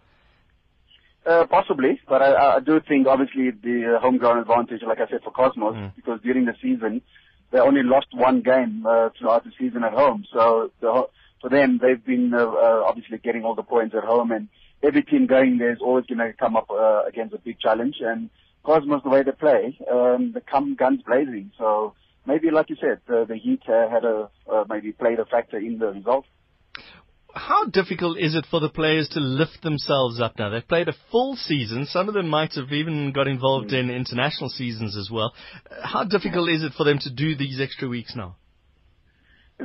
Uh, 1.27 1.45
possibly, 1.47 2.01
but 2.09 2.23
I, 2.23 2.57
I 2.57 2.61
do 2.61 2.81
think 2.89 3.07
obviously 3.07 3.51
the 3.51 3.97
uh, 3.97 4.01
home 4.01 4.17
ground 4.17 4.41
advantage, 4.41 4.81
like 4.87 4.99
I 5.01 5.11
said, 5.11 5.21
for 5.23 5.31
Cosmos, 5.31 5.75
mm. 5.75 5.95
because 5.95 6.19
during 6.23 6.47
the 6.47 6.55
season 6.63 7.03
they 7.53 7.59
only 7.59 7.83
lost 7.83 8.07
one 8.13 8.43
game 8.43 8.87
uh, 8.89 9.11
throughout 9.19 9.45
the 9.45 9.51
season 9.59 9.85
at 9.85 9.93
home. 9.93 10.25
So 10.33 10.71
the 10.81 11.05
for 11.41 11.49
them, 11.49 11.81
they've 11.83 12.05
been 12.05 12.33
uh, 12.35 12.45
uh, 12.45 12.85
obviously 12.87 13.19
getting 13.19 13.45
all 13.45 13.55
the 13.55 13.63
points 13.63 13.95
at 13.97 14.05
home, 14.05 14.31
and 14.31 14.49
every 14.83 15.03
team 15.03 15.27
going 15.27 15.59
there 15.59 15.73
is 15.73 15.81
always 15.81 16.07
going 16.07 16.19
to 16.19 16.33
come 16.33 16.57
up 16.57 16.71
uh, 16.71 17.05
against 17.07 17.35
a 17.35 17.39
big 17.39 17.59
challenge. 17.59 17.97
And 18.01 18.31
Cosmos, 18.63 19.03
the 19.03 19.11
way 19.11 19.23
they 19.23 19.33
play, 19.33 19.79
um, 19.91 20.33
they 20.35 20.41
come 20.41 20.77
guns 20.77 21.03
blazing. 21.07 21.53
So 21.59 21.95
maybe, 22.27 22.51
like 22.51 22.71
you 22.71 22.77
said, 22.81 23.01
uh, 23.13 23.25
the 23.25 23.37
heat 23.37 23.63
uh, 23.69 23.89
had 23.89 24.05
a 24.05 24.29
uh, 24.51 24.65
maybe 24.69 24.93
played 24.93 25.19
a 25.19 25.25
factor 25.25 25.59
in 25.59 25.79
the 25.79 25.87
result. 25.89 26.27
How 27.33 27.65
difficult 27.67 28.19
is 28.19 28.35
it 28.35 28.45
for 28.51 28.59
the 28.59 28.69
players 28.69 29.09
to 29.11 29.21
lift 29.21 29.63
themselves 29.63 30.21
up 30.21 30.37
now? 30.37 30.51
They've 30.51 30.67
played 30.67 30.89
a 30.89 30.97
full 31.13 31.37
season. 31.37 31.87
Some 31.87 32.09
of 32.09 32.15
them 32.15 32.29
might 32.29 32.55
have 32.55 32.73
even 32.73 33.13
got 33.13 33.29
involved 33.29 33.71
mm. 33.71 33.79
in 33.79 33.91
international 33.91 34.51
seasons 34.51 34.97
as 34.97 35.11
well. 35.13 35.33
How 35.83 36.03
difficult 36.03 36.51
is 36.51 36.65
it 36.65 36.73
for 36.77 36.83
them 36.83 36.99
to 36.99 37.11
do 37.11 37.37
these 37.37 37.61
extra 37.61 37.89
weeks 37.89 38.17
now? 38.17 38.37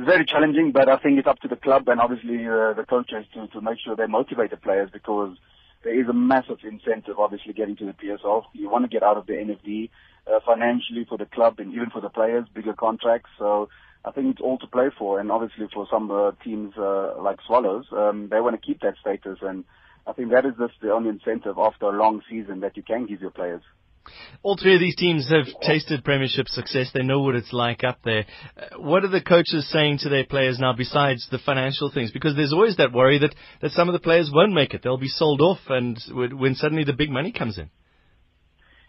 Very 0.04 0.26
challenging, 0.26 0.72
but 0.72 0.88
I 0.88 0.96
think 0.98 1.18
it's 1.18 1.28
up 1.28 1.40
to 1.40 1.48
the 1.48 1.56
club 1.56 1.88
and 1.88 2.00
obviously 2.00 2.46
uh, 2.46 2.74
the 2.74 2.84
coaches 2.88 3.24
to, 3.34 3.46
to 3.48 3.60
make 3.60 3.78
sure 3.84 3.96
they 3.96 4.06
motivate 4.06 4.50
the 4.50 4.56
players 4.56 4.90
because 4.92 5.36
there 5.84 5.98
is 5.98 6.08
a 6.08 6.12
massive 6.12 6.58
incentive 6.64 7.18
obviously 7.18 7.52
getting 7.52 7.76
to 7.76 7.86
the 7.86 7.92
PSL. 7.92 8.44
You 8.52 8.68
want 8.68 8.84
to 8.84 8.88
get 8.88 9.02
out 9.02 9.16
of 9.16 9.26
the 9.26 9.34
NFD 9.34 9.90
uh, 10.26 10.40
financially 10.44 11.06
for 11.08 11.16
the 11.16 11.26
club 11.26 11.58
and 11.58 11.72
even 11.72 11.90
for 11.90 12.00
the 12.00 12.08
players, 12.08 12.46
bigger 12.54 12.74
contracts. 12.74 13.30
So 13.38 13.68
I 14.04 14.10
think 14.10 14.32
it's 14.32 14.40
all 14.40 14.58
to 14.58 14.66
play 14.66 14.88
for. 14.98 15.20
And 15.20 15.30
obviously 15.30 15.66
for 15.72 15.86
some 15.90 16.10
uh, 16.10 16.32
teams 16.44 16.74
uh, 16.76 17.20
like 17.20 17.38
Swallows, 17.46 17.86
um, 17.92 18.28
they 18.30 18.40
want 18.40 18.60
to 18.60 18.66
keep 18.66 18.80
that 18.80 18.94
status. 19.00 19.38
And 19.42 19.64
I 20.06 20.12
think 20.12 20.30
that 20.30 20.44
is 20.44 20.54
just 20.58 20.74
the 20.82 20.92
only 20.92 21.10
incentive 21.10 21.58
after 21.58 21.86
a 21.86 21.98
long 21.98 22.22
season 22.28 22.60
that 22.60 22.76
you 22.76 22.82
can 22.82 23.06
give 23.06 23.20
your 23.20 23.30
players. 23.30 23.62
All 24.42 24.56
three 24.56 24.74
of 24.74 24.80
these 24.80 24.96
teams 24.96 25.30
have 25.30 25.46
tasted 25.62 26.04
Premiership 26.04 26.48
success. 26.48 26.90
They 26.92 27.02
know 27.02 27.20
what 27.20 27.34
it's 27.34 27.52
like 27.52 27.84
up 27.84 27.98
there. 28.04 28.26
Uh, 28.56 28.78
what 28.78 29.04
are 29.04 29.08
the 29.08 29.20
coaches 29.20 29.68
saying 29.70 29.98
to 29.98 30.08
their 30.08 30.24
players 30.24 30.58
now 30.58 30.72
besides 30.72 31.26
the 31.30 31.38
financial 31.38 31.90
things? 31.90 32.10
Because 32.10 32.36
there's 32.36 32.52
always 32.52 32.76
that 32.76 32.92
worry 32.92 33.18
that, 33.18 33.34
that 33.60 33.72
some 33.72 33.88
of 33.88 33.92
the 33.92 34.00
players 34.00 34.30
won't 34.32 34.52
make 34.52 34.74
it. 34.74 34.82
They'll 34.82 34.98
be 34.98 35.08
sold 35.08 35.40
off 35.40 35.60
and 35.68 35.98
when 36.12 36.54
suddenly 36.54 36.84
the 36.84 36.92
big 36.92 37.10
money 37.10 37.32
comes 37.32 37.58
in. 37.58 37.70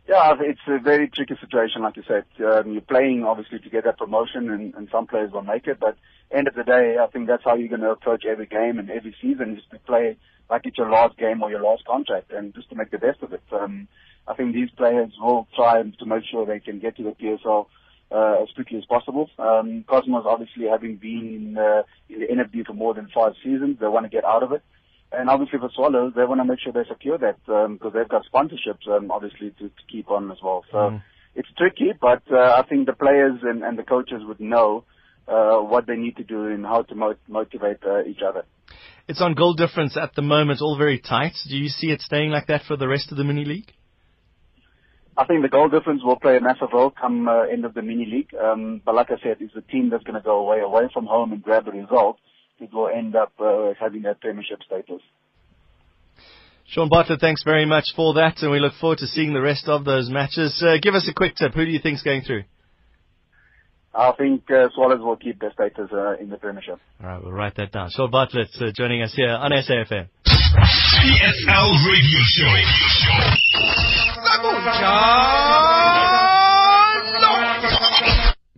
Yeah, 0.08 0.36
it's 0.40 0.62
a 0.68 0.80
very 0.80 1.10
tricky 1.10 1.36
situation, 1.42 1.82
like 1.82 1.98
you 1.98 2.04
said. 2.08 2.24
Um, 2.40 2.72
you're 2.72 2.82
playing 2.82 3.26
obviously 3.26 3.60
to 3.60 3.70
get 3.70 3.84
that 3.84 3.98
promotion, 3.98 4.50
and, 4.50 4.74
and 4.74 4.88
some 4.90 5.06
players 5.06 5.34
will 5.34 5.42
make 5.42 5.68
it. 5.68 5.80
But 5.82 5.98
end 6.32 6.48
of 6.48 6.56
the 6.56 6.64
day, 6.64 6.96
I 6.98 7.08
think 7.08 7.28
that's 7.28 7.44
how 7.44 7.56
you're 7.56 7.68
going 7.68 7.82
to 7.82 7.92
approach 7.92 8.24
every 8.26 8.46
game 8.46 8.80
and 8.80 8.90
every 8.90 9.14
season 9.22 9.58
is 9.58 9.64
to 9.72 9.80
play 9.80 10.18
like 10.50 10.62
it's 10.64 10.78
your 10.78 10.90
last 10.90 11.18
game 11.18 11.44
or 11.44 11.50
your 11.50 11.62
last 11.62 11.84
contract, 11.86 12.32
and 12.32 12.54
just 12.56 12.70
to 12.70 12.76
make 12.76 12.90
the 12.90 12.98
best 12.98 13.22
of 13.22 13.34
it. 13.34 13.44
Um, 13.52 13.90
I 14.28 14.34
think 14.34 14.54
these 14.54 14.70
players 14.72 15.12
will 15.20 15.48
try 15.56 15.82
to 15.82 16.06
make 16.06 16.24
sure 16.30 16.46
they 16.46 16.60
can 16.60 16.80
get 16.80 16.98
to 16.98 17.04
the 17.04 17.12
PSL 17.12 17.68
uh, 18.12 18.44
as 18.44 18.50
quickly 18.56 18.78
as 18.78 18.86
possible. 18.86 19.30
Um, 19.40 19.84
Cosmos, 19.88 20.26
obviously, 20.28 20.66
having 20.70 20.98
been 20.98 21.56
in, 21.56 21.58
uh, 21.58 21.84
in 22.10 22.20
the 22.20 22.28
NFD 22.28 22.66
for 22.68 22.74
more 22.74 22.94
than 22.94 23.10
five 23.14 23.34
seasons, 23.44 23.78
they 23.80 23.88
want 23.88 24.06
to 24.06 24.10
get 24.10 24.26
out 24.26 24.44
of 24.44 24.52
it. 24.52 24.64
And 25.12 25.30
obviously 25.30 25.60
for 25.60 25.70
Swallows, 25.74 26.14
they 26.16 26.26
want 26.26 26.42
to 26.42 26.46
make 26.46 26.60
sure 26.60 26.74
they 26.74 26.88
secure 26.88 27.18
that 27.18 27.38
because 27.46 27.66
um, 27.66 27.92
they've 27.94 28.10
got 28.10 28.26
sponsorships, 28.34 28.88
um, 28.90 29.10
obviously, 29.10 29.52
to, 29.52 29.70
to 29.70 29.84
keep 29.90 30.12
on 30.12 30.30
as 30.32 30.38
well. 30.44 30.66
So 30.72 30.78
mm. 30.78 31.04
it's 31.34 31.48
tricky, 31.58 31.94
but 32.00 32.24
uh, 32.30 32.62
I 32.62 32.64
think 32.68 32.88
the 32.88 32.94
players 32.94 33.40
and, 33.44 33.64
and 33.64 33.80
the 33.80 33.84
coaches 33.84 34.22
would 34.28 34.42
know 34.42 34.84
uh, 35.28 35.58
what 35.60 35.88
they 35.88 35.96
need 35.96 36.18
to 36.18 36.24
do 36.24 36.48
and 36.48 36.66
how 36.66 36.82
to 36.84 36.96
mo- 36.96 37.16
motivate 37.28 37.78
uh, 37.86 38.04
each 38.04 38.20
other. 38.28 38.44
It's 39.08 39.22
on 39.22 39.34
goal 39.34 39.54
difference 39.54 39.96
at 39.96 40.16
the 40.16 40.22
moment, 40.22 40.62
all 40.62 40.78
very 40.78 41.00
tight. 41.00 41.34
Do 41.48 41.56
you 41.56 41.70
see 41.70 41.92
it 41.92 42.02
staying 42.02 42.32
like 42.32 42.48
that 42.48 42.64
for 42.64 42.76
the 42.76 42.88
rest 42.88 43.12
of 43.12 43.18
the 43.18 43.24
mini 43.24 43.46
league? 43.46 43.72
I 45.18 45.26
think 45.26 45.42
the 45.42 45.50
goal 45.50 45.68
difference 45.68 46.04
will 46.04 46.20
play 46.20 46.38
a 46.38 46.42
massive 46.42 46.70
role 46.72 46.92
come 46.92 47.28
uh, 47.28 47.44
end 47.44 47.66
of 47.66 47.74
the 47.74 47.82
mini 47.82 48.06
league. 48.06 48.30
Um, 48.36 48.82
but 48.86 48.94
like 48.94 49.10
I 49.10 49.18
said, 49.24 49.38
it's 49.40 49.54
the 49.54 49.62
team 49.62 49.90
that's 49.90 50.04
going 50.04 50.16
to 50.16 50.22
go 50.22 50.40
away 50.40 50.60
away 50.60 50.90
from 50.94 51.06
home 51.06 51.32
and 51.32 51.42
grab 51.42 51.68
a 51.68 51.72
result 51.72 52.18
it 52.60 52.74
will 52.74 52.90
end 52.90 53.16
up 53.16 53.34
uh, 53.40 53.74
having 53.80 54.04
that 54.04 54.20
premiership 54.22 54.60
status. 54.66 55.02
Shaun 56.66 56.90
Bartlett, 56.90 57.22
thanks 57.22 57.44
very 57.44 57.66
much 57.66 57.94
for 57.96 58.14
that, 58.16 58.42
and 58.42 58.52
we 58.52 58.60
look 58.60 58.74
forward 58.74 58.98
to 59.00 59.08
seeing 59.08 59.34
the 59.34 59.42
rest 59.42 59.68
of 59.68 59.86
those 59.86 60.10
matches. 60.10 60.62
Uh, 60.66 60.76
give 60.82 60.96
us 60.96 61.08
a 61.10 61.14
quick 61.14 61.36
tip. 61.36 61.54
Who 61.54 61.64
do 61.64 61.72
you 61.72 61.80
think's 61.80 62.04
going 62.04 62.24
through? 62.24 62.44
I 63.94 64.12
think 64.12 64.52
uh, 64.52 64.68
Swallows 64.76 65.00
will 65.00 65.16
keep 65.16 65.40
their 65.40 65.54
status 65.54 65.90
uh, 65.92 66.18
in 66.18 66.30
the 66.30 66.38
Premiership. 66.38 66.80
All 67.02 67.08
right, 67.08 67.24
we'll 67.24 67.32
write 67.32 67.56
that 67.56 67.72
down. 67.72 67.90
Shaun 67.90 68.12
Bartlett 68.12 68.50
uh, 68.60 68.72
joining 68.76 69.02
us 69.02 69.14
here 69.16 69.30
on 69.30 69.52
SAFM. 69.52 70.10
PSL 70.98 71.70
Radio 71.86 72.22
Show. 72.26 72.54
Radio 74.24 74.72
Show. 74.74 76.27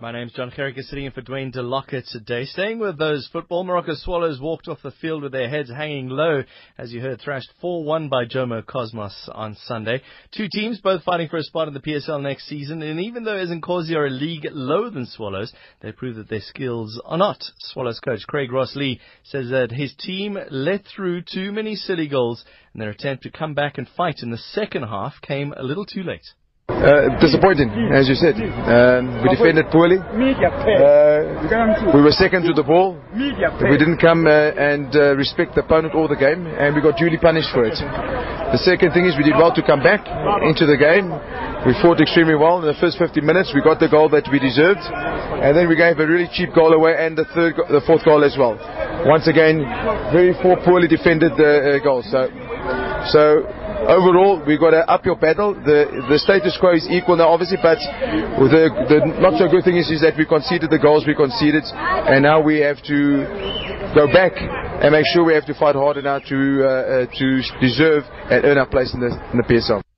My 0.02 0.14
name's 0.14 0.32
John 0.32 0.50
Gericke, 0.50 0.82
sitting 0.82 1.04
in 1.04 1.12
for 1.12 1.22
Dwayne 1.22 1.54
DeLocke 1.54 2.10
today. 2.10 2.46
Staying 2.46 2.80
with 2.80 2.98
those 2.98 3.28
football, 3.34 3.66
Moroka 3.66 3.98
Swallows 3.98 4.40
walked 4.40 4.70
off 4.70 4.82
the 4.82 4.92
field 4.92 5.24
with 5.24 5.34
their 5.34 5.50
heads 5.50 5.70
hanging 5.70 6.08
low, 6.08 6.44
as 6.78 6.94
you 6.94 7.02
heard, 7.02 7.20
thrashed 7.20 7.52
4-1 7.62 8.10
by 8.10 8.24
Jomo 8.24 8.66
Cosmos 8.66 9.28
on 9.34 9.58
Sunday. 9.66 10.02
Two 10.32 10.48
teams, 10.50 10.80
both 10.80 11.04
fighting 11.04 11.28
for 11.28 11.36
a 11.36 11.44
spot 11.44 11.68
in 11.68 11.74
the 11.74 11.82
PSL 11.82 12.22
next 12.22 12.48
season, 12.48 12.82
and 12.82 13.02
even 13.02 13.26
though 13.26 13.36
Ezenkosi 13.36 13.94
are 13.94 14.06
a 14.06 14.10
league 14.10 14.48
lower 14.54 14.90
than 14.90 15.06
Swallows, 15.06 15.52
they 15.82 15.92
prove 15.92 16.16
that 16.16 16.30
their 16.30 16.40
skills 16.40 16.98
are 17.04 17.18
not. 17.18 17.44
Swallows 17.58 18.00
coach 18.00 18.26
Craig 18.26 18.52
Rosslee 18.52 19.02
says 19.24 19.50
that 19.50 19.74
his 19.74 19.94
team 19.96 20.38
let 20.50 20.86
through 20.86 21.24
too 21.24 21.52
many 21.52 21.76
silly 21.76 22.08
goals, 22.08 22.46
and 22.72 22.82
their 22.82 22.92
attempt 22.92 23.24
to 23.24 23.32
come 23.32 23.54
back 23.54 23.78
and 23.78 23.90
fight 23.98 24.20
in 24.24 24.32
the 24.32 24.38
second 24.38 24.84
half 24.84 25.16
came 25.22 25.54
a 25.58 25.64
little 25.64 25.86
too 25.86 26.04
late. 26.04 26.24
Uh, 26.70 27.18
disappointing, 27.20 27.68
as 27.92 28.08
you 28.08 28.16
said. 28.16 28.38
Um, 28.38 29.20
we 29.26 29.34
defended 29.36 29.68
poorly. 29.74 29.98
Uh, 30.80 31.92
we 31.92 32.00
were 32.00 32.14
second 32.14 32.46
to 32.46 32.54
the 32.54 32.64
ball. 32.64 32.96
We 33.68 33.76
didn't 33.76 33.98
come 33.98 34.24
uh, 34.30 34.54
and 34.56 34.88
uh, 34.96 35.18
respect 35.18 35.56
the 35.58 35.66
opponent 35.66 35.92
all 35.98 36.08
the 36.08 36.16
game, 36.16 36.46
and 36.48 36.72
we 36.78 36.80
got 36.80 36.96
duly 36.96 37.18
punished 37.18 37.50
for 37.52 37.66
it. 37.66 37.74
The 37.76 38.62
second 38.64 38.94
thing 38.94 39.06
is 39.10 39.18
we 39.18 39.26
did 39.26 39.36
well 39.36 39.52
to 39.54 39.66
come 39.66 39.82
back 39.84 40.06
into 40.46 40.64
the 40.70 40.78
game. 40.78 41.10
We 41.68 41.76
fought 41.84 42.00
extremely 42.00 42.38
well 42.40 42.64
in 42.64 42.66
the 42.70 42.78
first 42.80 42.96
50 43.02 43.20
minutes. 43.22 43.52
We 43.52 43.60
got 43.66 43.82
the 43.82 43.90
goal 43.92 44.08
that 44.16 44.30
we 44.32 44.40
deserved, 44.40 44.80
and 44.80 45.52
then 45.58 45.68
we 45.68 45.76
gave 45.76 46.00
a 46.00 46.08
really 46.08 46.30
cheap 46.32 46.54
goal 46.56 46.72
away 46.72 46.96
and 46.96 47.18
the 47.18 47.26
third, 47.36 47.60
the 47.68 47.82
fourth 47.84 48.06
goal 48.06 48.24
as 48.24 48.38
well. 48.40 48.56
Once 49.10 49.28
again, 49.28 49.66
very 50.16 50.32
poorly 50.64 50.88
defended 50.88 51.34
uh, 51.34 51.82
goals. 51.84 52.08
So, 52.08 52.30
so 53.12 53.44
overall, 53.88 54.42
we've 54.46 54.60
got 54.60 54.74
an 54.74 54.84
uphill 54.88 55.16
battle. 55.16 55.54
The 55.54 56.08
the 56.10 56.20
status 56.20 56.58
quo 56.60 56.76
is 56.76 56.88
equal 56.90 57.18
now, 57.18 57.30
obviously, 57.30 57.58
but 57.62 57.78
the 57.80 58.70
the 58.90 59.00
not 59.20 59.40
so 59.40 59.48
good 59.48 59.64
thing 59.64 59.78
is, 59.78 59.90
is 59.90 60.02
that 60.02 60.18
we 60.18 60.26
conceded 60.26 60.70
the 60.70 60.80
goals 60.80 61.06
we 61.08 61.16
conceded, 61.16 61.64
and 61.64 62.24
now 62.24 62.42
we 62.42 62.60
have 62.60 62.82
to 62.84 63.24
go 63.96 64.08
back 64.12 64.34
and 64.36 64.92
make 64.92 65.06
sure 65.14 65.24
we 65.24 65.34
have 65.34 65.46
to 65.46 65.54
fight 65.54 65.76
harder 65.76 66.02
now 66.02 66.20
to 66.20 66.38
uh, 66.64 66.68
uh, 66.68 67.06
to 67.20 67.28
deserve 67.60 68.04
and 68.30 68.46
earn 68.46 68.58
our 68.58 68.68
place 68.68 68.94
in 68.94 69.00
the 69.00 69.12
in 69.32 69.38
the 69.38 69.48
PSL. 69.48 69.89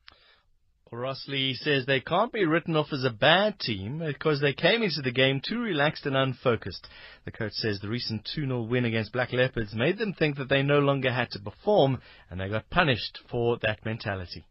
Rosslee 1.02 1.56
says 1.56 1.86
they 1.86 2.00
can't 2.00 2.32
be 2.32 2.46
written 2.46 2.76
off 2.76 2.94
as 2.94 3.04
a 3.04 3.10
bad 3.10 3.60
team 3.60 4.00
because 4.00 4.40
they 4.40 4.54
came 4.54 4.84
into 4.84 5.02
the 5.02 5.12
game 5.12 5.42
too 5.44 5.60
relaxed 5.60 6.06
and 6.06 6.16
unfocused. 6.16 6.88
The 7.26 7.32
coach 7.32 7.54
says 7.54 7.80
the 7.80 7.90
recent 7.90 8.30
2-0 8.38 8.70
win 8.70 8.86
against 8.86 9.12
Black 9.12 9.34
Leopards 9.34 9.74
made 9.74 9.98
them 9.98 10.14
think 10.14 10.38
that 10.38 10.48
they 10.48 10.62
no 10.62 10.80
longer 10.80 11.12
had 11.12 11.32
to 11.32 11.40
perform 11.40 12.00
and 12.30 12.40
they 12.40 12.50
got 12.50 12.70
punished 12.70 13.20
for 13.30 13.58
that 13.64 13.84
mentality. 13.84 14.46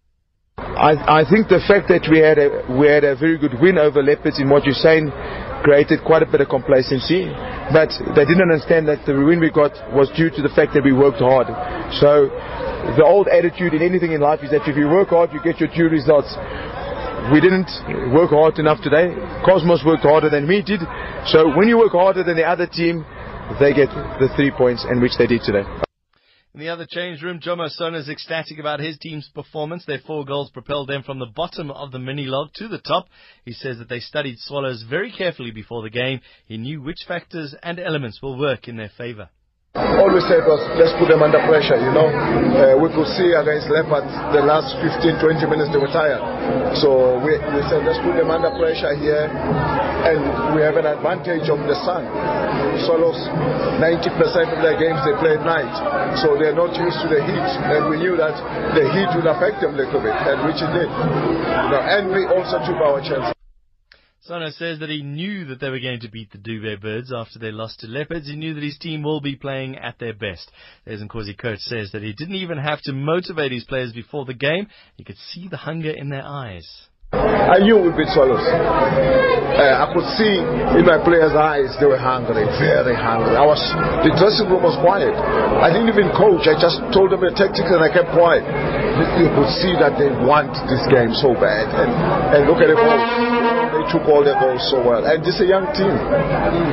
I, 0.58 1.22
I 1.22 1.30
think 1.30 1.48
the 1.48 1.62
fact 1.66 1.88
that 1.88 2.04
we 2.10 2.18
had 2.18 2.36
a 2.36 2.66
we 2.68 2.86
had 2.86 3.04
a 3.04 3.16
very 3.16 3.38
good 3.38 3.56
win 3.60 3.78
over 3.78 4.02
Leopards 4.02 4.38
in 4.38 4.50
what 4.50 4.64
you're 4.64 4.76
saying 4.76 5.10
created 5.64 6.04
quite 6.04 6.22
a 6.22 6.28
bit 6.28 6.40
of 6.40 6.48
complacency, 6.48 7.28
but 7.72 7.88
they 8.16 8.24
didn't 8.24 8.44
understand 8.44 8.88
that 8.88 9.04
the 9.06 9.12
win 9.12 9.40
we 9.40 9.50
got 9.50 9.72
was 9.92 10.10
due 10.16 10.28
to 10.28 10.42
the 10.42 10.52
fact 10.52 10.72
that 10.74 10.84
we 10.84 10.92
worked 10.92 11.20
hard. 11.20 11.48
So 12.00 12.28
the 12.96 13.04
old 13.04 13.28
attitude 13.28 13.74
in 13.74 13.82
anything 13.82 14.12
in 14.12 14.20
life 14.20 14.40
is 14.42 14.50
that 14.50 14.66
if 14.66 14.76
you 14.76 14.88
work 14.88 15.08
hard, 15.08 15.32
you 15.32 15.40
get 15.42 15.60
your 15.60 15.68
due 15.68 15.88
results. 15.88 16.32
We 17.32 17.40
didn't 17.40 17.68
work 18.12 18.30
hard 18.30 18.58
enough 18.58 18.82
today. 18.82 19.12
Cosmos 19.44 19.84
worked 19.84 20.02
harder 20.02 20.30
than 20.30 20.48
we 20.48 20.62
did. 20.62 20.80
So 21.26 21.52
when 21.54 21.68
you 21.68 21.78
work 21.78 21.92
harder 21.92 22.24
than 22.24 22.36
the 22.36 22.48
other 22.48 22.66
team, 22.66 23.04
they 23.60 23.74
get 23.74 23.90
the 24.18 24.28
three 24.36 24.50
points, 24.50 24.86
and 24.88 25.02
which 25.02 25.12
they 25.18 25.26
did 25.26 25.42
today. 25.42 25.64
In 26.52 26.58
the 26.58 26.68
other 26.68 26.86
change 26.88 27.22
room, 27.22 27.38
Jomo 27.38 27.68
Sono 27.68 27.98
is 27.98 28.08
ecstatic 28.08 28.58
about 28.58 28.80
his 28.80 28.98
team's 28.98 29.28
performance. 29.32 29.84
Their 29.86 30.00
four 30.04 30.24
goals 30.24 30.50
propelled 30.50 30.88
them 30.88 31.04
from 31.04 31.20
the 31.20 31.26
bottom 31.26 31.70
of 31.70 31.92
the 31.92 32.00
mini 32.00 32.24
log 32.24 32.48
to 32.54 32.66
the 32.66 32.78
top. 32.78 33.06
He 33.44 33.52
says 33.52 33.78
that 33.78 33.88
they 33.88 34.00
studied 34.00 34.38
Swallows 34.38 34.82
very 34.88 35.12
carefully 35.12 35.52
before 35.52 35.82
the 35.82 35.90
game. 35.90 36.20
He 36.46 36.56
knew 36.56 36.82
which 36.82 37.04
factors 37.06 37.54
and 37.62 37.78
elements 37.78 38.20
will 38.20 38.36
work 38.36 38.66
in 38.66 38.76
their 38.76 38.90
favour. 38.96 39.28
All 39.78 40.10
we 40.10 40.18
said 40.26 40.42
was, 40.50 40.58
let's 40.74 40.90
put 40.98 41.06
them 41.06 41.22
under 41.22 41.38
pressure, 41.46 41.78
you 41.78 41.94
know. 41.94 42.10
Uh, 42.10 42.74
we 42.74 42.90
could 42.90 43.06
see 43.14 43.30
against 43.38 43.70
Leopards 43.70 44.10
the 44.34 44.42
last 44.42 44.74
15, 44.82 45.22
20 45.22 45.46
minutes 45.46 45.70
they 45.70 45.78
were 45.78 45.92
tired. 45.94 46.18
So 46.82 47.22
we, 47.22 47.38
we 47.38 47.62
said, 47.70 47.86
let's 47.86 48.02
put 48.02 48.18
them 48.18 48.34
under 48.34 48.50
pressure 48.58 48.90
here. 48.98 49.30
And 49.30 50.58
we 50.58 50.66
have 50.66 50.74
an 50.74 50.90
advantage 50.90 51.46
of 51.46 51.62
the 51.70 51.78
sun. 51.86 52.02
Solos, 52.82 53.14
90% 53.78 54.10
of 54.50 54.58
their 54.58 54.74
games 54.74 54.98
they 55.06 55.14
play 55.22 55.38
at 55.38 55.46
night. 55.46 55.70
So 56.18 56.34
they're 56.34 56.56
not 56.56 56.74
used 56.74 56.98
to 57.04 57.08
the 57.12 57.22
heat. 57.22 57.50
And 57.70 57.86
we 57.86 58.02
knew 58.02 58.18
that 58.18 58.34
the 58.74 58.90
heat 58.90 59.10
would 59.14 59.30
affect 59.30 59.62
them 59.62 59.78
a 59.78 59.86
little 59.86 60.02
bit, 60.02 60.18
and 60.18 60.50
which 60.50 60.58
it 60.58 60.70
did. 60.74 60.90
You 60.90 61.70
know, 61.70 61.82
and 61.86 62.10
we 62.10 62.26
also 62.26 62.58
took 62.66 62.82
our 62.82 62.98
chances. 62.98 63.39
Sono 64.22 64.50
says 64.50 64.78
that 64.80 64.90
he 64.90 65.02
knew 65.02 65.46
that 65.46 65.60
they 65.60 65.70
were 65.70 65.80
going 65.80 66.00
to 66.00 66.10
beat 66.10 66.30
the 66.30 66.36
Dube 66.36 66.82
Birds 66.82 67.10
after 67.10 67.38
they 67.38 67.50
lost 67.50 67.80
to 67.80 67.86
Leopards. 67.86 68.28
He 68.28 68.36
knew 68.36 68.52
that 68.52 68.62
his 68.62 68.76
team 68.76 69.02
will 69.02 69.22
be 69.22 69.34
playing 69.34 69.78
at 69.78 69.98
their 69.98 70.12
best. 70.12 70.50
There's 70.84 71.00
Nkosi 71.00 71.38
coach 71.38 71.60
says 71.60 71.92
that 71.92 72.02
he 72.02 72.12
didn't 72.12 72.34
even 72.34 72.58
have 72.58 72.82
to 72.82 72.92
motivate 72.92 73.50
his 73.50 73.64
players 73.64 73.94
before 73.94 74.26
the 74.26 74.34
game. 74.34 74.68
He 74.96 75.04
could 75.04 75.16
see 75.16 75.48
the 75.48 75.56
hunger 75.56 75.90
in 75.90 76.10
their 76.10 76.22
eyes. 76.22 76.68
I 77.12 77.58
knew 77.64 77.80
we 77.80 77.90
beat 77.96 78.12
Swallows. 78.12 78.44
Uh, 78.44 79.82
I 79.82 79.90
could 79.90 80.06
see 80.14 80.38
in 80.78 80.84
my 80.86 81.00
players' 81.02 81.34
eyes 81.34 81.74
they 81.80 81.88
were 81.88 81.98
hungry, 81.98 82.44
very 82.60 82.94
hungry. 82.94 83.34
I 83.34 83.42
was 83.42 83.58
the 84.04 84.14
dressing 84.14 84.46
room 84.46 84.62
was 84.62 84.78
quiet. 84.78 85.10
I 85.16 85.72
didn't 85.72 85.90
even 85.90 86.12
coach. 86.14 86.46
I 86.46 86.54
just 86.60 86.78
told 86.94 87.10
them 87.10 87.24
the 87.24 87.34
tactics 87.34 87.66
and 87.66 87.82
I 87.82 87.90
kept 87.90 88.12
quiet. 88.14 88.46
You 89.18 89.32
could 89.32 89.50
see 89.58 89.74
that 89.80 89.98
they 89.98 90.12
want 90.12 90.54
this 90.70 90.84
game 90.92 91.10
so 91.16 91.34
bad. 91.34 91.66
And, 91.72 91.90
and 92.36 92.40
look 92.46 92.62
at 92.62 92.70
the 92.70 92.78
goals 93.70 93.86
they 93.86 93.92
took 93.94 94.04
all 94.10 94.22
their 94.24 94.38
goals 94.38 94.62
so 94.70 94.82
well. 94.82 95.06
And 95.06 95.22
it's 95.22 95.40
a 95.40 95.46
young 95.46 95.70
team. 95.72 95.94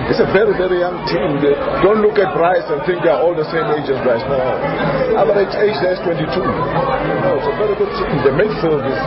It's 0.09 0.19
a 0.21 0.29
very, 0.33 0.53
very 0.57 0.81
young 0.81 1.05
team. 1.05 1.37
They 1.41 1.53
don't 1.85 2.01
look 2.01 2.17
at 2.17 2.33
Bryce 2.33 2.65
and 2.67 2.81
think 2.85 3.05
they're 3.05 3.17
all 3.17 3.37
the 3.37 3.47
same 3.53 3.65
age 3.77 3.89
as 3.89 3.99
Bryce. 4.01 4.23
No. 4.25 4.37
Average 5.17 5.53
age 5.61 5.77
there 5.81 5.93
is 5.93 6.01
22. 6.01 6.25
No, 6.25 7.37
it's 7.37 7.47
a 7.47 7.55
very 7.57 7.75
good 7.77 7.91
team. 7.93 8.13
The 8.25 8.33
midfield 8.33 8.83
is 8.85 8.99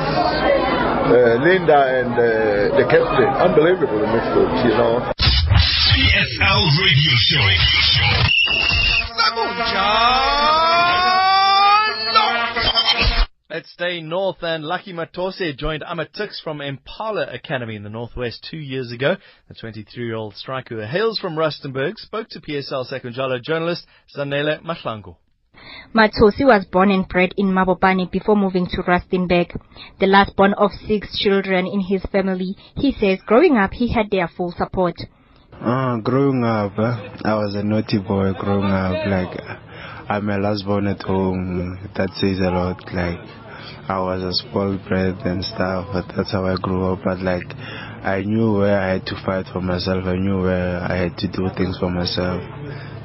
uh, 1.11 1.43
Linda 1.43 1.81
and 1.99 2.13
uh, 2.15 2.79
the 2.79 2.87
captain. 2.87 3.31
Unbelievable, 3.43 3.99
the 3.99 4.11
midfield, 4.11 4.51
you 4.63 4.75
know. 4.79 5.03
PSL 5.91 6.63
Radio 6.79 7.15
Show. 7.29 7.47
Radio 13.51 13.61
Show. 13.61 13.61
Let's 13.61 13.73
stay 13.73 14.01
north 14.01 14.43
and 14.43 14.65
Lucky 14.65 14.93
Matosi 14.93 15.57
joined 15.57 15.83
Amatuks 15.83 16.43
from 16.43 16.61
Impala 16.61 17.27
Academy 17.33 17.77
in 17.77 17.83
the 17.83 17.91
Northwest 17.91 18.47
two 18.51 18.59
years 18.59 18.93
ago. 18.93 19.17
The 19.49 19.55
23-year-old 19.55 20.35
striker 20.37 20.77
who 20.77 20.81
hails 20.81 21.19
from 21.19 21.37
Rustenburg 21.37 21.97
spoke 21.97 22.29
to 22.31 22.41
PSL 22.41 22.91
Sekunjalo 22.91 23.43
journalist 23.43 23.87
Zanele 24.17 24.63
Mahlangu. 24.63 25.17
Matosi 25.95 26.45
was 26.45 26.65
born 26.73 26.91
and 26.91 27.07
bred 27.09 27.35
in 27.37 27.47
Mabopane 27.47 28.11
before 28.11 28.37
moving 28.37 28.67
to 28.67 28.83
Rustenburg. 28.83 29.61
The 29.99 30.07
last 30.07 30.35
born 30.37 30.55
of 30.55 30.71
six 30.87 31.19
children 31.19 31.67
in 31.67 31.81
his 31.81 32.03
family, 32.11 32.57
he 32.77 32.93
says 32.93 33.19
growing 33.27 33.57
up 33.57 33.73
he 33.73 33.93
had 33.93 34.11
their 34.11 34.29
full 34.29 34.53
support. 34.53 34.95
Uh, 35.53 35.99
growing 35.99 36.43
up, 36.43 36.73
uh, 36.79 36.97
I 37.23 37.35
was 37.35 37.55
a 37.55 37.63
naughty 37.63 37.99
boy 37.99 38.33
growing 38.33 38.73
up. 38.73 39.07
Like, 39.07 39.39
I'm 40.11 40.29
a 40.29 40.39
last 40.39 40.67
born 40.67 40.89
at 40.89 41.03
home. 41.03 41.79
That 41.95 42.11
says 42.19 42.41
a 42.41 42.51
lot. 42.51 42.83
Like, 42.91 43.23
I 43.87 44.01
was 44.03 44.27
a 44.27 44.35
spoiled 44.43 44.83
brat 44.89 45.25
and 45.25 45.45
stuff, 45.45 45.87
but 45.93 46.03
that's 46.17 46.33
how 46.33 46.47
I 46.47 46.57
grew 46.61 46.83
up. 46.93 46.99
But 47.05 47.21
like, 47.21 47.47
I 48.03 48.23
knew 48.27 48.59
where 48.59 48.77
I 48.77 48.95
had 48.95 49.07
to 49.07 49.15
fight 49.25 49.47
for 49.53 49.61
myself. 49.61 50.03
I 50.07 50.17
knew 50.17 50.43
where 50.43 50.83
I 50.83 50.97
had 50.97 51.17
to 51.19 51.29
do 51.31 51.47
things 51.57 51.79
for 51.79 51.91
myself. 51.91 52.43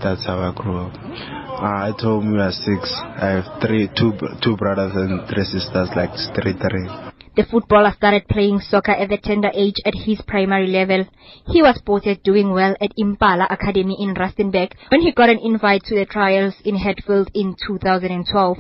That's 0.02 0.26
how 0.26 0.42
I 0.42 0.52
grew 0.58 0.82
up. 0.82 0.98
Uh, 0.98 1.94
at 1.94 2.02
home 2.02 2.34
we 2.34 2.40
are 2.40 2.50
six. 2.50 2.90
I 2.98 3.38
have 3.38 3.62
three, 3.62 3.88
two, 3.96 4.18
two 4.42 4.58
brothers 4.58 4.94
and 4.96 5.30
three 5.30 5.46
sisters, 5.46 5.90
like 5.96 6.10
three, 6.34 6.58
three. 6.58 7.15
The 7.36 7.44
footballer 7.52 7.92
started 7.98 8.30
playing 8.30 8.62
soccer 8.62 8.94
at 8.94 9.10
the 9.10 9.18
tender 9.18 9.52
age 9.54 9.76
at 9.86 9.94
his 9.94 10.22
primary 10.26 10.68
level. 10.68 11.06
He 11.48 11.62
was 11.62 11.76
spotted 11.76 12.24
doing 12.24 12.52
well 12.52 12.76
at 12.80 12.94
Impala 12.96 13.48
Academy 13.50 13.98
in 14.00 14.14
Rustenburg 14.14 14.72
when 14.90 15.02
he 15.02 15.12
got 15.12 15.30
an 15.30 15.40
invite 15.40 15.84
to 15.86 15.96
the 15.96 16.06
trials 16.06 16.54
in 16.64 16.78
Hatfield 16.78 17.30
in 17.34 17.58
2012. 17.68 18.58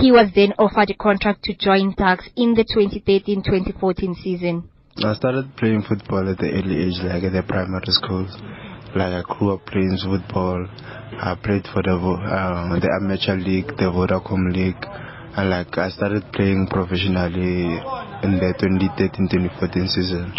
He 0.00 0.10
was 0.10 0.30
then 0.34 0.52
offered 0.58 0.90
a 0.90 0.94
contract 0.94 1.44
to 1.44 1.54
join 1.54 1.94
Tuks 1.94 2.28
in 2.34 2.54
the 2.54 2.64
2013-2014 2.64 4.16
season. 4.20 4.68
I 5.04 5.14
started 5.14 5.56
playing 5.56 5.82
football 5.88 6.28
at 6.28 6.38
the 6.38 6.50
early 6.50 6.88
age, 6.88 6.98
like 7.04 7.22
at 7.22 7.32
the 7.32 7.44
primary 7.46 7.86
schools. 7.90 8.34
Like 8.96 9.12
I 9.12 9.22
grew 9.22 9.54
up 9.54 9.64
playing 9.66 9.96
football. 10.02 10.66
I 11.22 11.36
played 11.36 11.68
for 11.72 11.82
the 11.82 11.94
uh, 11.94 12.80
the 12.80 12.90
amateur 13.00 13.36
league, 13.36 13.68
the 13.76 13.92
Vodacom 13.94 14.50
league, 14.52 14.82
and 15.36 15.50
like 15.50 15.76
I 15.76 15.90
started 15.90 16.24
playing 16.32 16.66
professionally 16.68 17.76
in 18.24 18.40
the 18.40 18.54
2013-2014 18.56 19.88
season. 19.88 20.32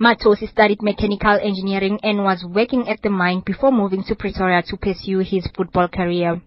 Matosi 0.00 0.48
studied 0.48 0.82
mechanical 0.82 1.38
engineering 1.42 2.00
and 2.02 2.24
was 2.24 2.44
working 2.48 2.88
at 2.88 3.02
the 3.02 3.10
mine 3.10 3.42
before 3.44 3.70
moving 3.70 4.02
to 4.04 4.14
Pretoria 4.14 4.62
to 4.62 4.76
pursue 4.76 5.18
his 5.18 5.46
football 5.54 5.88
career. 5.88 6.40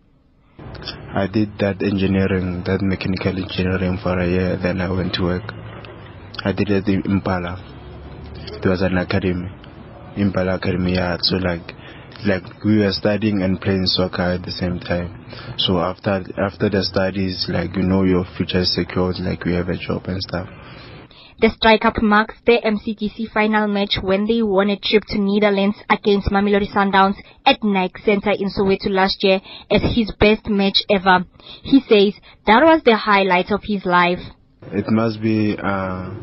I 1.13 1.27
did 1.31 1.57
that 1.59 1.81
engineering, 1.83 2.63
that 2.65 2.81
mechanical 2.81 3.37
engineering 3.37 3.99
for 4.01 4.17
a 4.19 4.27
year, 4.27 4.57
then 4.61 4.81
I 4.81 4.89
went 4.91 5.13
to 5.15 5.23
work. 5.23 5.43
I 6.43 6.51
did 6.51 6.69
it 6.69 6.87
in 6.87 7.03
Impala. 7.05 7.61
It 8.35 8.67
was 8.67 8.81
an 8.81 8.97
academy. 8.97 9.49
Impala 10.17 10.55
Academy, 10.55 10.95
yeah. 10.95 11.17
So 11.21 11.37
like, 11.37 11.73
like 12.25 12.63
we 12.63 12.79
were 12.79 12.91
studying 12.91 13.41
and 13.41 13.59
playing 13.59 13.85
soccer 13.85 14.21
at 14.21 14.43
the 14.43 14.51
same 14.51 14.79
time. 14.79 15.25
So 15.57 15.79
after 15.79 16.23
after 16.37 16.69
the 16.69 16.83
studies, 16.83 17.45
like 17.49 17.75
you 17.75 17.83
know 17.83 18.03
your 18.03 18.25
future 18.37 18.61
is 18.61 18.73
secured, 18.73 19.19
like 19.19 19.45
we 19.45 19.53
have 19.53 19.69
a 19.69 19.77
job 19.77 20.05
and 20.05 20.21
stuff. 20.21 20.47
The 21.41 21.49
strike 21.49 21.85
up 21.85 22.01
marks 22.03 22.35
the 22.45 22.61
MDC 22.63 23.31
final 23.31 23.67
match 23.67 23.97
when 23.99 24.27
they 24.27 24.43
won 24.43 24.69
a 24.69 24.77
trip 24.77 25.01
to 25.07 25.17
Netherlands 25.17 25.75
against 25.89 26.29
Mamelodi 26.29 26.71
Sundowns 26.71 27.15
at 27.47 27.63
Nike 27.63 27.99
Center 28.05 28.29
in 28.29 28.49
Soweto 28.49 28.89
last 28.91 29.23
year 29.23 29.41
as 29.71 29.81
his 29.95 30.13
best 30.19 30.47
match 30.47 30.83
ever. 30.87 31.25
He 31.63 31.79
says 31.81 32.13
that 32.45 32.61
was 32.61 32.83
the 32.85 32.95
highlight 32.95 33.49
of 33.49 33.61
his 33.63 33.85
life. 33.85 34.19
It 34.71 34.85
must 34.91 35.19
be 35.19 35.57
uh, 35.57 36.13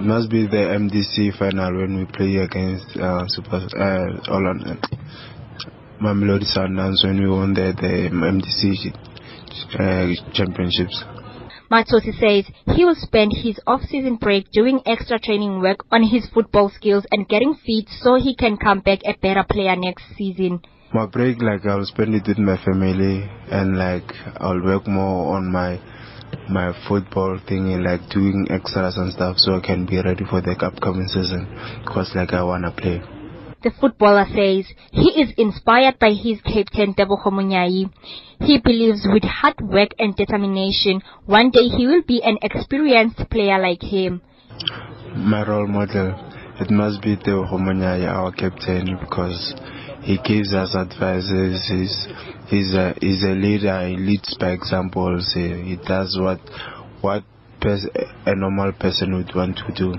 must 0.00 0.30
be 0.30 0.46
the 0.46 0.72
MDC 0.72 1.38
final 1.38 1.76
when 1.76 1.96
we 1.98 2.04
play 2.06 2.36
against 2.36 2.96
uh, 2.96 3.26
Super 3.28 3.56
uh, 3.56 4.20
Holland, 4.24 4.64
Mamelodi 6.00 6.48
Sundowns 6.56 7.04
when 7.04 7.20
we 7.20 7.28
won 7.28 7.52
the, 7.52 7.74
the 7.76 8.08
MDC 8.10 8.88
uh, 9.78 10.32
championships. 10.32 11.04
Matosi 11.70 12.18
says 12.18 12.52
he 12.74 12.84
will 12.84 12.96
spend 12.96 13.32
his 13.32 13.60
off-season 13.66 14.16
break 14.16 14.50
doing 14.50 14.80
extra 14.86 15.20
training 15.20 15.60
work 15.60 15.84
on 15.92 16.02
his 16.02 16.28
football 16.34 16.68
skills 16.74 17.06
and 17.12 17.28
getting 17.28 17.54
fit 17.54 17.84
so 18.00 18.16
he 18.16 18.34
can 18.34 18.56
come 18.56 18.80
back 18.80 18.98
a 19.04 19.14
better 19.22 19.44
player 19.48 19.76
next 19.76 20.02
season. 20.16 20.60
My 20.92 21.06
break, 21.06 21.40
like 21.40 21.64
I'll 21.66 21.84
spend 21.84 22.14
it 22.16 22.26
with 22.26 22.38
my 22.38 22.56
family 22.64 23.30
and 23.50 23.78
like 23.78 24.10
I'll 24.38 24.60
work 24.60 24.88
more 24.88 25.36
on 25.36 25.52
my 25.52 25.78
my 26.48 26.72
football 26.88 27.38
thing 27.48 27.72
and 27.72 27.84
like 27.84 28.08
doing 28.10 28.46
extras 28.50 28.96
and 28.96 29.12
stuff 29.12 29.36
so 29.38 29.54
I 29.54 29.60
can 29.60 29.86
be 29.86 30.02
ready 30.02 30.24
for 30.28 30.40
the 30.40 30.56
upcoming 30.58 31.08
season 31.08 31.46
because 31.84 32.10
like 32.14 32.32
I 32.32 32.42
wanna 32.42 32.72
play. 32.72 33.00
The 33.62 33.72
footballer 33.78 34.24
says 34.24 34.72
he 34.90 35.20
is 35.20 35.34
inspired 35.36 35.98
by 35.98 36.12
his 36.12 36.40
captain 36.40 36.94
Tebogo 36.94 37.28
Munyai. 37.28 37.92
He 38.40 38.58
believes 38.58 39.06
with 39.12 39.22
hard 39.22 39.60
work 39.60 39.90
and 39.98 40.16
determination, 40.16 41.02
one 41.26 41.50
day 41.50 41.68
he 41.68 41.86
will 41.86 42.02
be 42.02 42.22
an 42.22 42.38
experienced 42.40 43.28
player 43.30 43.60
like 43.60 43.82
him. 43.82 44.22
My 45.14 45.46
role 45.46 45.66
model, 45.66 46.16
it 46.58 46.70
must 46.70 47.02
be 47.02 47.16
Tebogo 47.16 47.60
Munyai, 47.60 48.08
our 48.08 48.32
captain, 48.32 48.96
because 48.98 49.54
he 50.02 50.16
gives 50.24 50.54
us 50.54 50.74
advices. 50.74 51.60
He's 51.68 52.08
he's 52.50 52.74
a 52.74 52.94
he's 53.00 53.22
a 53.22 53.34
leader. 53.34 53.86
He 53.88 53.96
leads 53.96 54.36
by 54.38 54.50
examples. 54.50 55.32
He, 55.34 55.48
he 55.62 55.76
does 55.76 56.18
what 56.20 56.40
what 57.00 57.24
pers- 57.60 57.88
a 58.26 58.34
normal 58.34 58.72
person 58.72 59.16
would 59.16 59.34
want 59.34 59.56
to 59.58 59.72
do. 59.74 59.94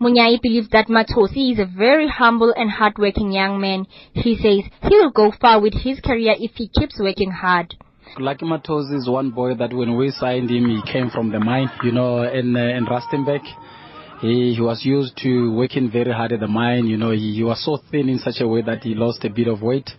Munyai 0.00 0.42
believes 0.42 0.68
that 0.70 0.88
Matosi 0.88 1.52
is 1.52 1.58
a 1.60 1.66
very 1.66 2.08
humble 2.08 2.52
and 2.56 2.68
hardworking 2.70 3.32
young 3.32 3.60
man. 3.60 3.86
He 4.12 4.34
says 4.36 4.70
he 4.82 4.96
will 4.96 5.12
go 5.12 5.32
far 5.40 5.60
with 5.60 5.74
his 5.74 6.00
career 6.00 6.34
if 6.38 6.52
he 6.56 6.68
keeps 6.68 6.98
working 6.98 7.30
hard. 7.30 7.74
Lucky 8.18 8.44
Matosi 8.44 8.96
is 8.96 9.08
one 9.08 9.30
boy 9.30 9.54
that 9.54 9.72
when 9.72 9.96
we 9.96 10.10
signed 10.10 10.50
him, 10.50 10.68
he 10.68 10.82
came 10.92 11.10
from 11.10 11.30
the 11.30 11.40
mine, 11.40 11.70
you 11.82 11.92
know, 11.92 12.22
in, 12.22 12.54
uh, 12.54 12.60
in 12.60 12.86
Rustenburg. 12.86 13.40
He, 14.20 14.54
he 14.54 14.60
was 14.60 14.84
used 14.84 15.16
to 15.22 15.52
working 15.52 15.90
very 15.90 16.12
hard 16.12 16.32
at 16.32 16.40
the 16.40 16.48
mine, 16.48 16.86
you 16.86 16.96
know, 16.96 17.10
he, 17.10 17.34
he 17.34 17.42
was 17.42 17.64
so 17.64 17.78
thin 17.90 18.08
in 18.08 18.18
such 18.18 18.40
a 18.40 18.48
way 18.48 18.62
that 18.62 18.82
he 18.82 18.94
lost 18.94 19.24
a 19.24 19.30
bit 19.30 19.48
of 19.48 19.62
weight. 19.62 19.90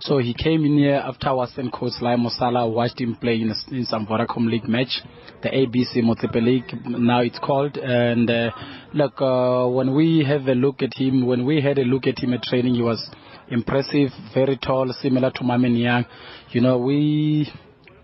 So 0.00 0.18
he 0.18 0.34
came 0.34 0.64
in 0.64 0.76
here 0.78 1.02
after 1.02 1.34
sent 1.54 1.72
coach 1.72 1.92
Lai 2.00 2.16
Mosala 2.16 2.70
watched 2.70 3.00
him 3.00 3.16
play 3.16 3.40
in, 3.40 3.54
in 3.70 3.84
some 3.86 4.06
Vodacom 4.06 4.48
League 4.50 4.68
match, 4.68 5.00
the 5.42 5.48
ABC 5.48 6.02
Motsepe 6.02 6.42
League, 6.42 6.86
now 6.86 7.20
it's 7.20 7.38
called. 7.38 7.76
And 7.78 8.30
uh, 8.30 8.50
look, 8.92 9.14
uh, 9.20 9.66
when 9.68 9.94
we 9.94 10.24
have 10.24 10.46
a 10.48 10.54
look 10.54 10.82
at 10.82 10.92
him, 10.94 11.26
when 11.26 11.46
we 11.46 11.60
had 11.62 11.78
a 11.78 11.84
look 11.84 12.06
at 12.06 12.18
him 12.18 12.34
at 12.34 12.42
training, 12.42 12.74
he 12.74 12.82
was 12.82 13.08
impressive, 13.48 14.10
very 14.34 14.58
tall, 14.58 14.92
similar 15.00 15.30
to 15.30 15.40
Mamen 15.40 15.80
Yang. 15.80 16.04
You 16.50 16.60
know, 16.60 16.78
we 16.78 17.50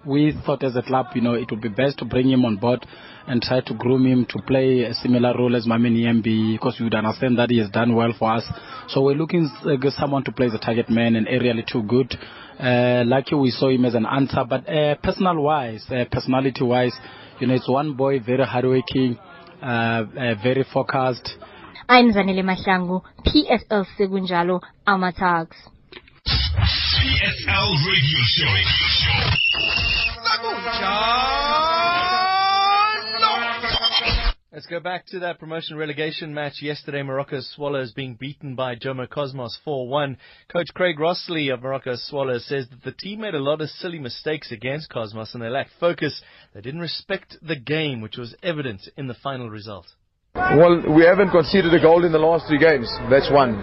we 0.06 0.34
thought 0.46 0.64
as 0.64 0.74
a 0.76 0.82
club, 0.82 1.06
you 1.14 1.20
know, 1.20 1.34
it 1.34 1.50
would 1.50 1.60
be 1.60 1.68
best 1.68 1.98
to 1.98 2.04
bring 2.04 2.28
him 2.30 2.44
on 2.44 2.56
board 2.56 2.86
and 3.26 3.40
try 3.42 3.60
to 3.60 3.74
groom 3.74 4.06
him 4.06 4.26
to 4.30 4.42
play 4.42 4.82
a 4.82 4.94
similar 4.94 5.34
role 5.36 5.54
as 5.56 5.66
Mamen 5.66 5.96
Yembi 5.96 6.54
because 6.54 6.76
we 6.78 6.84
would 6.84 6.94
understand 6.94 7.38
that 7.38 7.50
he 7.50 7.58
has 7.58 7.70
done 7.70 7.94
well 7.94 8.12
for 8.18 8.32
us. 8.32 8.44
So 8.88 9.02
we're 9.02 9.14
looking 9.14 9.50
uh, 9.64 9.90
someone 9.90 10.24
to 10.24 10.32
play 10.32 10.48
the 10.48 10.58
target 10.58 10.90
man 10.90 11.16
and 11.16 11.26
aerially 11.26 11.66
too 11.70 11.82
good. 11.82 12.14
Uh, 12.58 13.02
lucky 13.06 13.34
we 13.34 13.50
saw 13.50 13.68
him 13.68 13.84
as 13.84 13.94
an 13.94 14.06
answer, 14.06 14.44
but 14.48 14.68
uh, 14.68 14.94
personal 15.02 15.40
wise, 15.42 15.84
uh, 15.90 16.04
personality 16.10 16.62
wise, 16.64 16.94
you 17.40 17.46
know, 17.46 17.54
it's 17.54 17.68
one 17.68 17.94
boy, 17.94 18.20
very 18.20 18.44
hardworking, 18.44 19.18
uh, 19.62 20.04
uh, 20.16 20.34
very 20.42 20.64
focused. 20.72 21.30
I'm 21.88 22.12
Zanele 22.12 22.42
Mahlangu, 22.42 23.02
PSL 23.26 23.84
Sekunjalo, 23.98 24.60
Amatuks. 24.86 25.56
PSL 26.26 27.68
Radio 27.88 28.22
Show. 28.26 28.54
Radio 30.62 31.61
Let's 34.54 34.66
go 34.66 34.80
back 34.80 35.06
to 35.06 35.20
that 35.20 35.38
promotion 35.40 35.78
relegation 35.78 36.34
match 36.34 36.60
yesterday. 36.60 37.00
Moroka 37.00 37.40
Swallows 37.40 37.92
being 37.92 38.16
beaten 38.20 38.54
by 38.54 38.76
Jomo 38.76 39.08
Cosmos 39.08 39.58
4-1. 39.66 40.18
Coach 40.52 40.66
Craig 40.74 40.98
Rosslee 40.98 41.50
of 41.50 41.60
Moroka 41.60 41.96
Swallows 41.96 42.44
says 42.44 42.66
that 42.68 42.82
the 42.84 42.92
team 42.92 43.22
made 43.22 43.34
a 43.34 43.38
lot 43.38 43.62
of 43.62 43.70
silly 43.70 43.98
mistakes 43.98 44.52
against 44.52 44.90
Cosmos 44.90 45.32
and 45.32 45.42
they 45.42 45.48
lacked 45.48 45.70
focus. 45.80 46.20
They 46.52 46.60
didn't 46.60 46.82
respect 46.82 47.38
the 47.40 47.56
game, 47.56 48.02
which 48.02 48.18
was 48.18 48.34
evident 48.42 48.82
in 48.98 49.06
the 49.06 49.14
final 49.14 49.48
result. 49.48 49.86
Well, 50.34 50.82
we 50.94 51.06
haven't 51.06 51.30
conceded 51.30 51.72
a 51.72 51.80
goal 51.80 52.04
in 52.04 52.12
the 52.12 52.18
last 52.18 52.46
three 52.46 52.58
games. 52.58 52.92
That's 53.08 53.30
one. 53.32 53.58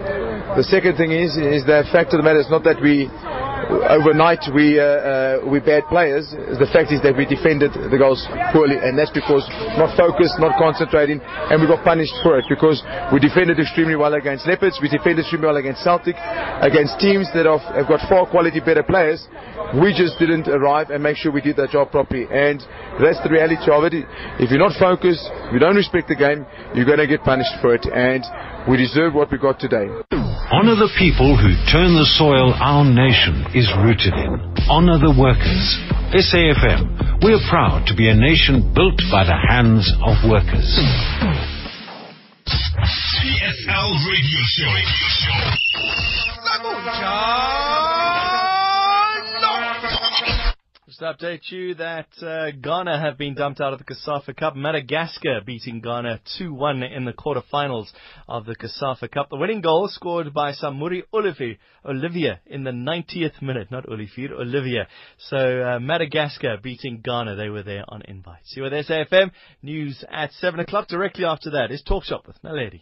The 0.58 0.65
second 0.71 0.97
thing 0.97 1.12
is, 1.12 1.38
is 1.38 1.65
the 1.67 1.84
fact 1.91 2.13
of 2.13 2.17
the 2.17 2.23
matter 2.23 2.39
is 2.39 2.49
not 2.49 2.63
that 2.63 2.82
we 2.82 3.06
overnight 3.70 4.42
we 4.54 4.82
uh, 4.82 4.84
uh, 4.84 5.34
we 5.46 5.62
bad 5.62 5.86
players. 5.90 6.26
The 6.34 6.70
fact 6.74 6.90
is 6.90 7.02
that 7.06 7.14
we 7.14 7.30
defended 7.30 7.74
the 7.74 7.98
goals 7.98 8.26
poorly, 8.50 8.82
and 8.82 8.98
that's 8.98 9.14
because 9.14 9.46
not 9.78 9.94
focused, 9.94 10.42
not 10.42 10.58
concentrating, 10.58 11.22
and 11.22 11.62
we 11.62 11.70
got 11.70 11.86
punished 11.86 12.14
for 12.26 12.42
it 12.42 12.46
because 12.50 12.82
we 13.14 13.22
defended 13.22 13.62
extremely 13.62 13.96
well 13.96 14.18
against 14.18 14.50
Leopards, 14.50 14.82
we 14.82 14.90
defended 14.90 15.22
extremely 15.22 15.48
well 15.48 15.62
against 15.62 15.86
Celtic, 15.86 16.18
against 16.66 16.98
teams 16.98 17.30
that 17.38 17.46
have, 17.46 17.62
have 17.78 17.88
got 17.88 18.02
far 18.10 18.26
quality 18.26 18.60
better 18.60 18.84
players. 18.84 19.22
We 19.78 19.94
just 19.94 20.18
didn't 20.18 20.50
arrive 20.50 20.90
and 20.90 21.04
make 21.04 21.18
sure 21.18 21.32
we 21.32 21.46
did 21.46 21.58
that 21.62 21.70
job 21.70 21.92
properly, 21.92 22.26
and 22.26 22.58
that's 22.98 23.22
the 23.22 23.30
reality 23.30 23.70
of 23.70 23.86
it. 23.86 23.94
If 24.42 24.50
you're 24.50 24.60
not 24.60 24.74
focused, 24.82 25.30
you 25.54 25.60
don't 25.62 25.78
respect 25.78 26.10
the 26.10 26.18
game, 26.18 26.42
you're 26.74 26.90
going 26.90 27.02
to 27.02 27.08
get 27.08 27.22
punished 27.22 27.54
for 27.62 27.78
it, 27.78 27.86
and 27.86 28.26
we 28.66 28.78
deserve 28.78 29.14
what 29.14 29.30
we 29.30 29.38
got 29.38 29.60
today. 29.60 30.38
Honor 30.52 30.74
the 30.74 30.90
people 30.98 31.38
who 31.38 31.54
turn 31.70 31.94
the 31.94 32.10
soil 32.18 32.58
our 32.58 32.82
nation 32.82 33.46
is 33.54 33.70
rooted 33.86 34.18
in. 34.18 34.34
Honor 34.66 34.98
the 34.98 35.14
workers. 35.14 35.78
SAFM, 36.10 37.22
we're 37.22 37.38
proud 37.54 37.86
to 37.86 37.94
be 37.94 38.10
a 38.10 38.18
nation 38.18 38.74
built 38.74 38.98
by 39.14 39.30
the 39.30 39.38
hands 39.38 39.86
of 40.02 40.18
workers. 40.26 40.66
PSL 42.50 43.90
Radio 44.10 44.42
Show. 44.58 44.74
To 51.00 51.06
update 51.06 51.50
you 51.50 51.76
that 51.76 52.10
uh, 52.22 52.52
Ghana 52.62 53.00
have 53.00 53.18
been 53.18 53.34
dumped 53.34 53.62
out 53.62 53.72
of 53.72 53.80
the 53.80 53.86
COSAFA 53.86 54.36
Cup. 54.36 54.58
Madagascar 54.58 55.40
beating 55.46 55.80
Ghana 55.80 56.20
2-1 56.38 56.94
in 56.94 57.06
the 57.06 57.14
quarterfinals 57.14 57.88
of 58.28 58.46
the 58.46 58.54
COSAFA 58.54 59.10
Cup. 59.10 59.30
The 59.30 59.38
winning 59.38 59.62
goal 59.62 59.88
scored 59.88 60.34
by 60.34 60.52
Samuri 60.52 61.04
Olivier, 61.14 61.58
Olivia 61.86 62.42
in 62.46 62.66
the 62.66 62.72
90th 62.72 63.42
minute, 63.42 63.72
not 63.72 63.88
Olivier, 63.88 64.28
Olivia. 64.34 64.90
So 65.30 65.38
uh, 65.38 65.80
Madagascar 65.80 66.58
beating 66.62 67.00
Ghana. 67.02 67.38
They 67.38 67.48
were 67.48 67.64
there 67.64 67.86
on 67.88 68.02
invite. 68.02 68.46
See 68.48 68.60
you 68.60 68.64
with 68.64 68.74
SAFM. 68.74 69.32
News 69.64 70.04
at 70.12 70.34
7 70.34 70.60
o'clock. 70.60 70.90
Directly 70.90 71.24
after 71.24 71.52
that 71.52 71.72
is 71.72 71.82
Talk 71.82 72.04
Shop 72.04 72.28
with 72.28 72.42
Naledi. 72.44 72.82